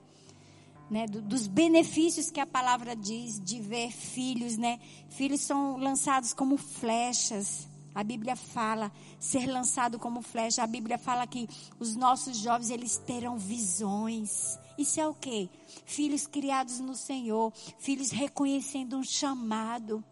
[0.90, 4.78] né, do, dos benefícios que a palavra diz de ver filhos, né?
[5.08, 7.66] Filhos são lançados como flechas.
[7.96, 8.92] A Bíblia fala
[9.22, 10.64] ser lançado como flecha.
[10.64, 11.48] A Bíblia fala que
[11.80, 14.60] os nossos jovens eles terão visões.
[14.78, 15.50] Isso é o quê?
[15.86, 20.04] Filhos criados no Senhor, filhos reconhecendo um chamado.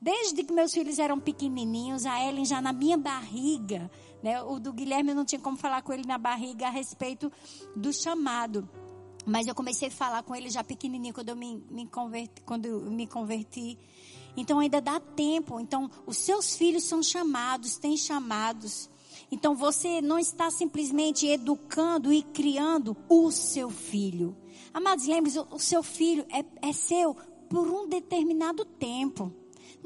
[0.00, 3.90] Desde que meus filhos eram pequenininhos, a Ellen já na minha barriga,
[4.22, 4.42] né?
[4.42, 7.32] O do Guilherme eu não tinha como falar com ele na barriga a respeito
[7.74, 8.68] do chamado.
[9.24, 12.66] Mas eu comecei a falar com ele já pequenininho quando eu me, me converti, quando
[12.66, 13.78] eu me converti.
[14.36, 15.58] Então ainda dá tempo.
[15.58, 18.90] Então os seus filhos são chamados, têm chamados.
[19.30, 24.36] Então você não está simplesmente educando e criando o seu filho.
[24.72, 27.16] Amados, lembre-se, o seu filho é, é seu
[27.48, 29.32] por um determinado tempo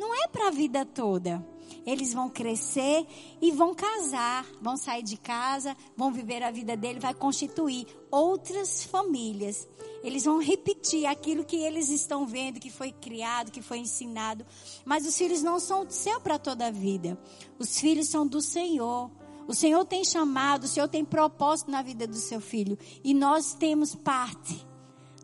[0.01, 1.47] não é para a vida toda.
[1.87, 3.07] Eles vão crescer
[3.41, 8.83] e vão casar, vão sair de casa, vão viver a vida dele, vai constituir outras
[8.85, 9.69] famílias.
[10.03, 14.45] Eles vão repetir aquilo que eles estão vendo, que foi criado, que foi ensinado.
[14.85, 17.19] Mas os filhos não são seu para toda a vida.
[17.59, 19.11] Os filhos são do Senhor.
[19.47, 22.79] O Senhor tem chamado, o Senhor tem propósito na vida do seu filho.
[23.05, 24.70] E nós temos parte.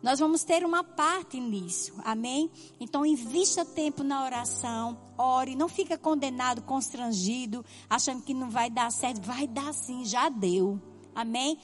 [0.03, 2.51] Nós vamos ter uma parte nisso, amém?
[2.79, 8.91] Então invista tempo na oração, ore, não fica condenado, constrangido, achando que não vai dar
[8.91, 9.21] certo.
[9.21, 10.79] Vai dar sim, já deu,
[11.15, 11.57] amém?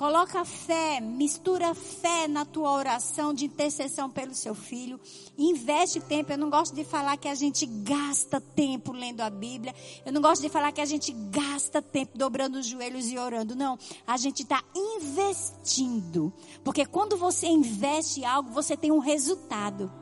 [0.00, 4.98] Coloca fé, mistura fé na tua oração de intercessão pelo seu filho.
[5.36, 6.32] Investe tempo.
[6.32, 9.74] Eu não gosto de falar que a gente gasta tempo lendo a Bíblia.
[10.06, 13.54] Eu não gosto de falar que a gente gasta tempo dobrando os joelhos e orando.
[13.54, 13.78] Não.
[14.06, 16.32] A gente está investindo.
[16.64, 19.92] Porque quando você investe algo, você tem um resultado.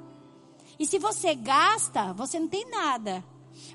[0.78, 3.24] E se você gasta, você não tem nada.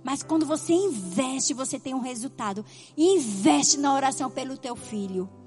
[0.01, 2.65] Mas quando você investe, você tem um resultado.
[2.95, 5.42] Investe na oração pelo teu filho.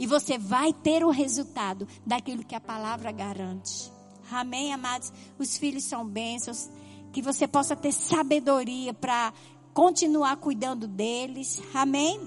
[0.00, 3.92] E você vai ter o resultado daquilo que a palavra garante.
[4.32, 5.12] Amém, amados?
[5.38, 6.70] Os filhos são bênçãos.
[7.12, 9.30] Que você possa ter sabedoria para
[9.74, 11.62] continuar cuidando deles.
[11.74, 12.18] Amém?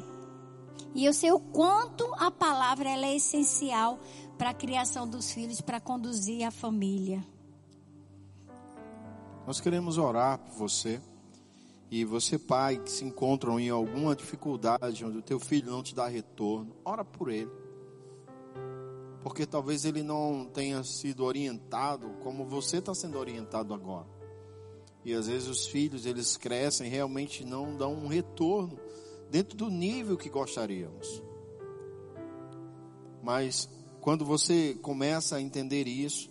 [0.93, 3.99] E eu sei o quanto a palavra ela é essencial
[4.37, 7.25] para a criação dos filhos, para conduzir a família.
[9.47, 11.01] Nós queremos orar por você.
[11.89, 15.95] E você, pai, que se encontram em alguma dificuldade, onde o teu filho não te
[15.95, 17.62] dá retorno, ora por ele
[19.23, 24.07] porque talvez ele não tenha sido orientado como você está sendo orientado agora.
[25.05, 28.77] E às vezes os filhos, eles crescem, realmente não dão um retorno
[29.31, 31.23] dentro do nível que gostaríamos.
[33.21, 33.69] Mas
[34.01, 36.29] quando você começa a entender isso,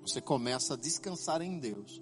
[0.00, 2.00] você começa a descansar em Deus.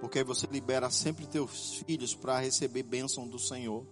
[0.00, 3.84] Porque aí você libera sempre teus filhos para receber bênção do Senhor.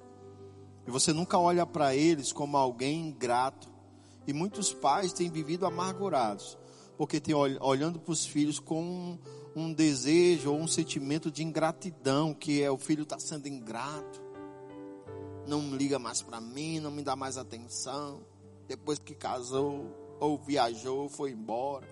[0.87, 3.76] E você nunca olha para eles como alguém ingrato
[4.27, 6.59] e muitos pais têm vivido amargurados,
[6.97, 9.19] porque têm olhando para os filhos com um,
[9.55, 14.21] um desejo ou um sentimento de ingratidão, que é o filho está sendo ingrato,
[15.47, 18.21] não liga mais para mim, não me dá mais atenção,
[18.67, 19.87] depois que casou,
[20.19, 21.87] ou viajou, ou foi embora.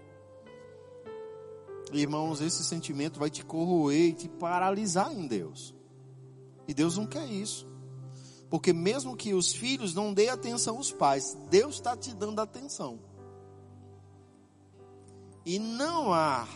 [1.92, 5.74] Irmãos, esse sentimento vai te corroer e te paralisar em Deus.
[6.66, 7.66] E Deus não quer isso.
[8.54, 13.00] Porque mesmo que os filhos não dêem atenção aos pais, Deus está te dando atenção.
[15.44, 16.46] E não há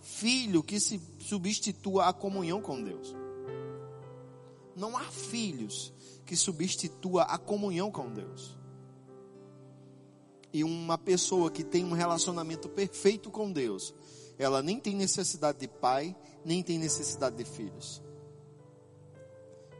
[0.00, 3.14] filho que se substitua a comunhão com Deus.
[4.74, 5.92] Não há filhos
[6.24, 8.58] que substitua a comunhão com Deus.
[10.52, 13.94] E uma pessoa que tem um relacionamento perfeito com Deus,
[14.36, 18.02] ela nem tem necessidade de pai, nem tem necessidade de filhos.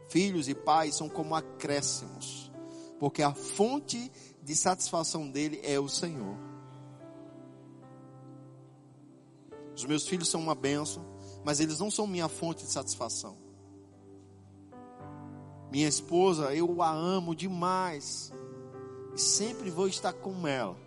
[0.07, 2.51] Filhos e pais são como acréscimos,
[2.99, 4.11] porque a fonte
[4.41, 6.37] de satisfação dele é o Senhor.
[9.75, 11.05] Os meus filhos são uma benção,
[11.43, 13.37] mas eles não são minha fonte de satisfação.
[15.69, 18.31] Minha esposa, eu a amo demais
[19.13, 20.77] e sempre vou estar com ela.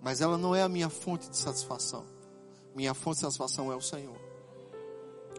[0.00, 2.06] Mas ela não é a minha fonte de satisfação.
[2.74, 4.18] Minha fonte de satisfação é o Senhor.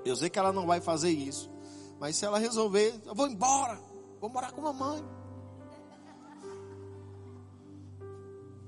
[0.05, 1.49] Eu sei que ela não vai fazer isso,
[1.99, 3.79] mas se ela resolver, eu vou embora,
[4.21, 5.03] vou morar com a mamãe.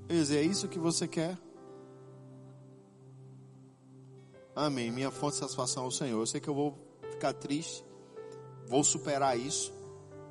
[0.08, 1.38] Eu dizer, é isso que você quer?
[4.54, 4.90] Amém.
[4.90, 6.20] Minha fonte de satisfação é o Senhor.
[6.20, 6.78] Eu sei que eu vou
[7.10, 7.82] ficar triste,
[8.66, 9.72] vou superar isso,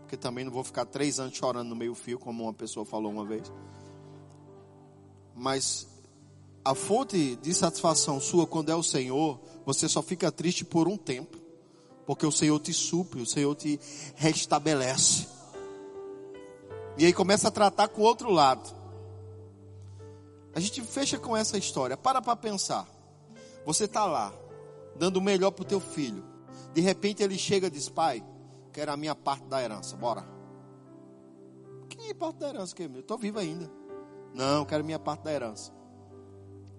[0.01, 3.11] porque também não vou ficar três anos chorando no meio fio, como uma pessoa falou
[3.11, 3.51] uma vez.
[5.33, 5.87] Mas
[6.63, 10.95] a fonte de satisfação sua quando é o Senhor, você só fica triste por um
[10.95, 11.40] tempo.
[12.11, 13.79] Porque o Senhor te supre, o Senhor te
[14.15, 15.29] restabelece.
[16.97, 18.69] E aí começa a tratar com o outro lado.
[20.53, 21.95] A gente fecha com essa história.
[21.95, 22.85] Para para pensar.
[23.65, 24.33] Você está lá,
[24.93, 26.21] dando o melhor para o teu filho.
[26.73, 28.21] De repente ele chega e diz: Pai,
[28.73, 30.27] quero a minha parte da herança, bora.
[31.87, 32.99] Que parte da herança que é meu?
[32.99, 33.71] Estou vivo ainda.
[34.33, 35.71] Não, quero minha parte da herança.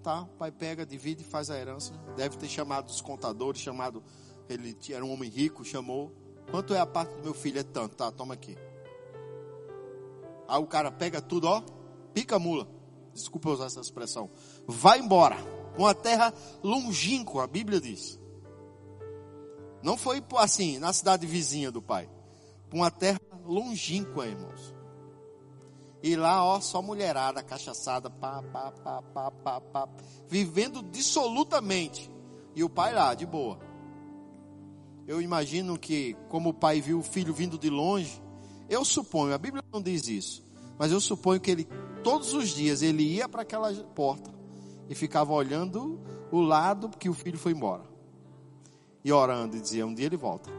[0.03, 1.91] Tá, pai pega, divide e faz a herança.
[2.15, 4.03] Deve ter chamado os contadores, chamado
[4.49, 6.11] ele era um homem rico, chamou.
[6.51, 7.59] Quanto é a parte do meu filho?
[7.59, 8.11] É tanto, tá?
[8.11, 8.57] Toma aqui.
[10.47, 11.61] Aí o cara pega tudo, ó,
[12.13, 12.67] pica mula.
[13.13, 14.29] Desculpa usar essa expressão.
[14.67, 15.37] Vai embora.
[15.77, 16.33] Uma terra
[16.63, 18.19] longínqua, a Bíblia diz.
[19.81, 22.09] Não foi assim, na cidade vizinha do pai.
[22.71, 24.73] Uma terra longínqua, irmãos.
[26.01, 29.89] E lá, ó, só mulherada, cachaçada, pá, pá, pá, pá, pá, pá,
[30.27, 32.11] vivendo dissolutamente.
[32.55, 33.57] E o pai lá, de boa.
[35.07, 38.21] Eu imagino que, como o pai viu o filho vindo de longe,
[38.69, 40.43] eu suponho, a Bíblia não diz isso,
[40.77, 41.67] mas eu suponho que ele,
[42.03, 44.33] todos os dias, ele ia para aquela porta
[44.89, 45.99] e ficava olhando
[46.31, 47.83] o lado que o filho foi embora.
[49.03, 50.49] E orando, e dizia: um dia ele volta.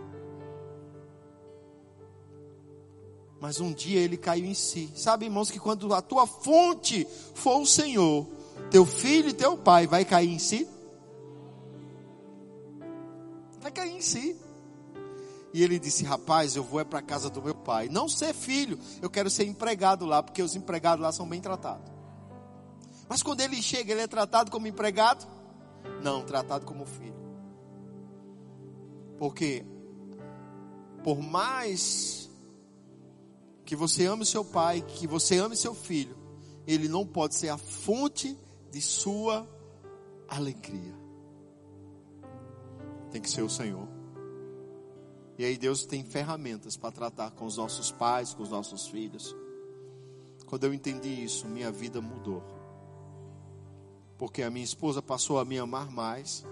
[3.41, 4.91] Mas um dia ele caiu em si.
[4.95, 8.27] Sabe, irmãos, que quando a tua fonte for o Senhor,
[8.71, 10.69] teu filho e teu pai vai cair em si?
[13.65, 14.37] Vai cair em si.
[15.55, 17.89] E ele disse: Rapaz, eu vou é para a casa do meu pai.
[17.89, 21.91] Não ser filho, eu quero ser empregado lá, porque os empregados lá são bem tratados.
[23.09, 25.27] Mas quando ele chega, ele é tratado como empregado?
[26.03, 27.15] Não, tratado como filho.
[29.19, 29.65] Porque,
[31.03, 32.29] por mais
[33.65, 36.17] que você ame seu pai, que você ame seu filho,
[36.67, 38.37] ele não pode ser a fonte
[38.71, 39.49] de sua
[40.29, 40.94] alegria.
[43.15, 43.87] Tem que ser o Senhor.
[45.39, 49.37] E aí Deus tem ferramentas para tratar com os nossos pais, com os nossos filhos.
[50.47, 52.43] Quando eu entendi isso, minha vida mudou.
[54.19, 56.45] Porque a minha esposa passou a me amar mais.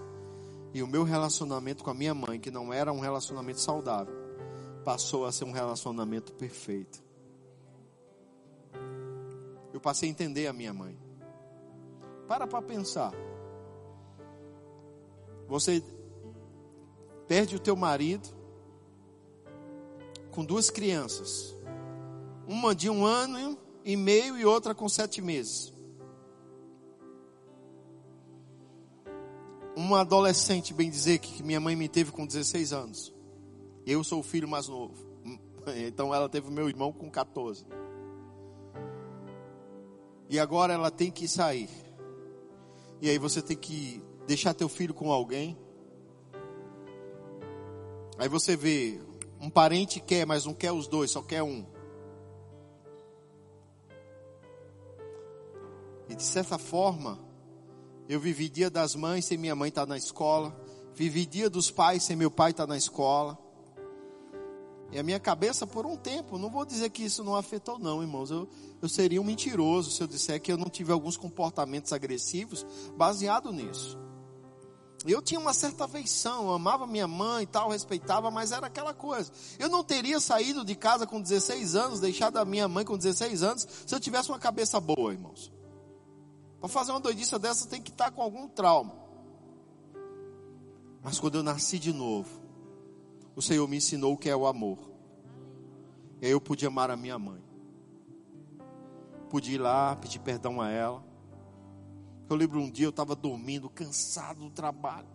[0.73, 4.15] E o meu relacionamento com a minha mãe, que não era um relacionamento saudável,
[4.85, 7.03] passou a ser um relacionamento perfeito.
[9.73, 10.97] Eu passei a entender a minha mãe.
[12.25, 13.11] Para para pensar.
[15.49, 15.83] Você
[17.27, 18.27] perde o teu marido,
[20.31, 21.55] com duas crianças.
[22.47, 25.73] Uma de um ano e meio e outra com sete meses.
[29.75, 33.13] Uma adolescente, bem dizer, que minha mãe me teve com 16 anos.
[33.85, 34.93] Eu sou o filho mais novo.
[35.65, 37.65] Então ela teve meu irmão com 14.
[40.29, 41.69] E agora ela tem que sair.
[43.01, 45.57] E aí você tem que deixar teu filho com alguém.
[48.17, 48.99] Aí você vê
[49.39, 51.65] um parente quer, mas não quer os dois, só quer um.
[56.07, 57.19] E de certa forma,
[58.07, 60.55] eu vivi dia das mães sem minha mãe estar tá na escola.
[60.93, 63.37] Vivi dia dos pais sem meu pai estar tá na escola.
[64.91, 68.03] E a minha cabeça, por um tempo, não vou dizer que isso não afetou, não,
[68.03, 68.29] irmãos.
[68.29, 68.47] Eu,
[68.79, 72.63] eu seria um mentiroso se eu disser que eu não tive alguns comportamentos agressivos
[72.95, 73.97] baseado nisso.
[75.05, 78.93] Eu tinha uma certa afeição, eu amava minha mãe e tal, respeitava, mas era aquela
[78.93, 79.31] coisa.
[79.59, 83.43] Eu não teria saído de casa com 16 anos, deixado a minha mãe com 16
[83.43, 85.51] anos, se eu tivesse uma cabeça boa, irmãos.
[86.59, 88.95] Para fazer uma doidice dessa tem que estar com algum trauma.
[91.03, 92.29] Mas quando eu nasci de novo,
[93.35, 94.79] o Senhor me ensinou o que é o amor.
[96.21, 97.43] E aí eu pude amar a minha mãe.
[99.29, 101.12] Pude ir lá, pedir perdão a ela
[102.29, 105.07] eu lembro um dia eu estava dormindo, cansado do trabalho.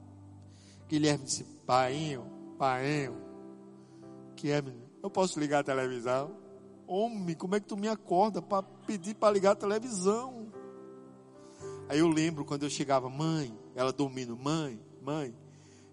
[0.89, 2.27] Guilherme disse: Painho,
[2.59, 3.17] painho,
[4.45, 4.63] é,
[5.03, 6.37] eu posso ligar a televisão?
[6.87, 10.51] Homem, como é que tu me acorda para pedir para ligar a televisão?
[11.89, 15.35] Aí eu lembro quando eu chegava, mãe, ela dormindo, mãe, mãe,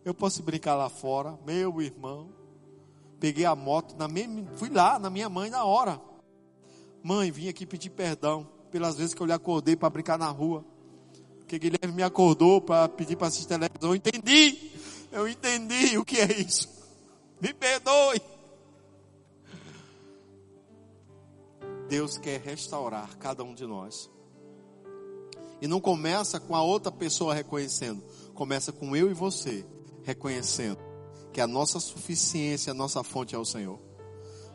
[0.04, 2.30] eu posso brincar lá fora, meu irmão.
[3.20, 6.00] Peguei a moto, na mesma, fui lá na minha mãe na hora.
[7.02, 10.66] Mãe, vim aqui pedir perdão pelas vezes que eu lhe acordei para brincar na rua
[11.48, 13.92] que Guilherme me acordou para pedir para assistir televisão.
[13.92, 14.72] Eu entendi,
[15.12, 16.68] eu entendi o que é isso.
[17.40, 18.22] Me perdoe.
[21.88, 24.10] Deus quer restaurar cada um de nós.
[25.62, 28.04] E não começa com a outra pessoa reconhecendo,
[28.34, 29.66] começa com eu e você
[30.04, 30.80] reconhecendo
[31.32, 33.80] que a nossa suficiência, a nossa fonte é o Senhor.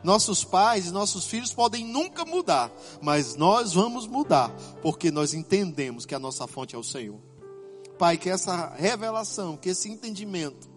[0.03, 2.71] Nossos pais e nossos filhos podem nunca mudar,
[3.01, 4.49] mas nós vamos mudar,
[4.81, 7.19] porque nós entendemos que a nossa fonte é o Senhor.
[7.99, 10.69] Pai, que essa revelação, que esse entendimento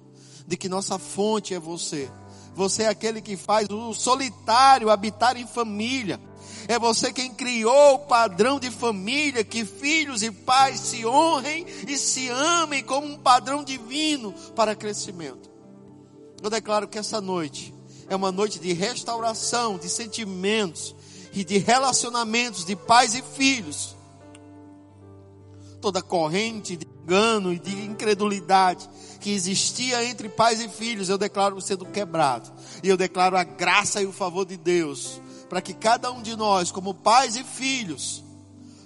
[0.46, 2.10] de que nossa fonte é você.
[2.54, 6.20] Você é aquele que faz o solitário habitar em família.
[6.68, 11.96] É você quem criou o padrão de família, que filhos e pais se honrem e
[11.96, 15.50] se amem como um padrão divino para crescimento.
[16.42, 17.74] Eu declaro que essa noite
[18.08, 20.94] é uma noite de restauração de sentimentos
[21.32, 23.96] e de relacionamentos de pais e filhos.
[25.80, 28.88] Toda corrente de engano e de incredulidade
[29.20, 32.50] que existia entre pais e filhos, eu declaro sendo quebrado.
[32.82, 36.36] E eu declaro a graça e o favor de Deus, para que cada um de
[36.36, 38.22] nós, como pais e filhos,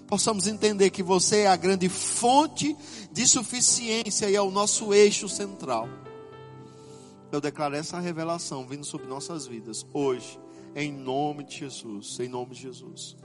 [0.06, 2.76] possamos entender que você é a grande fonte
[3.12, 5.88] de suficiência e é o nosso eixo central.
[7.30, 10.40] Eu declaro essa revelação vindo sobre nossas vidas hoje,
[10.74, 13.18] em nome de Jesus, em nome de Jesus.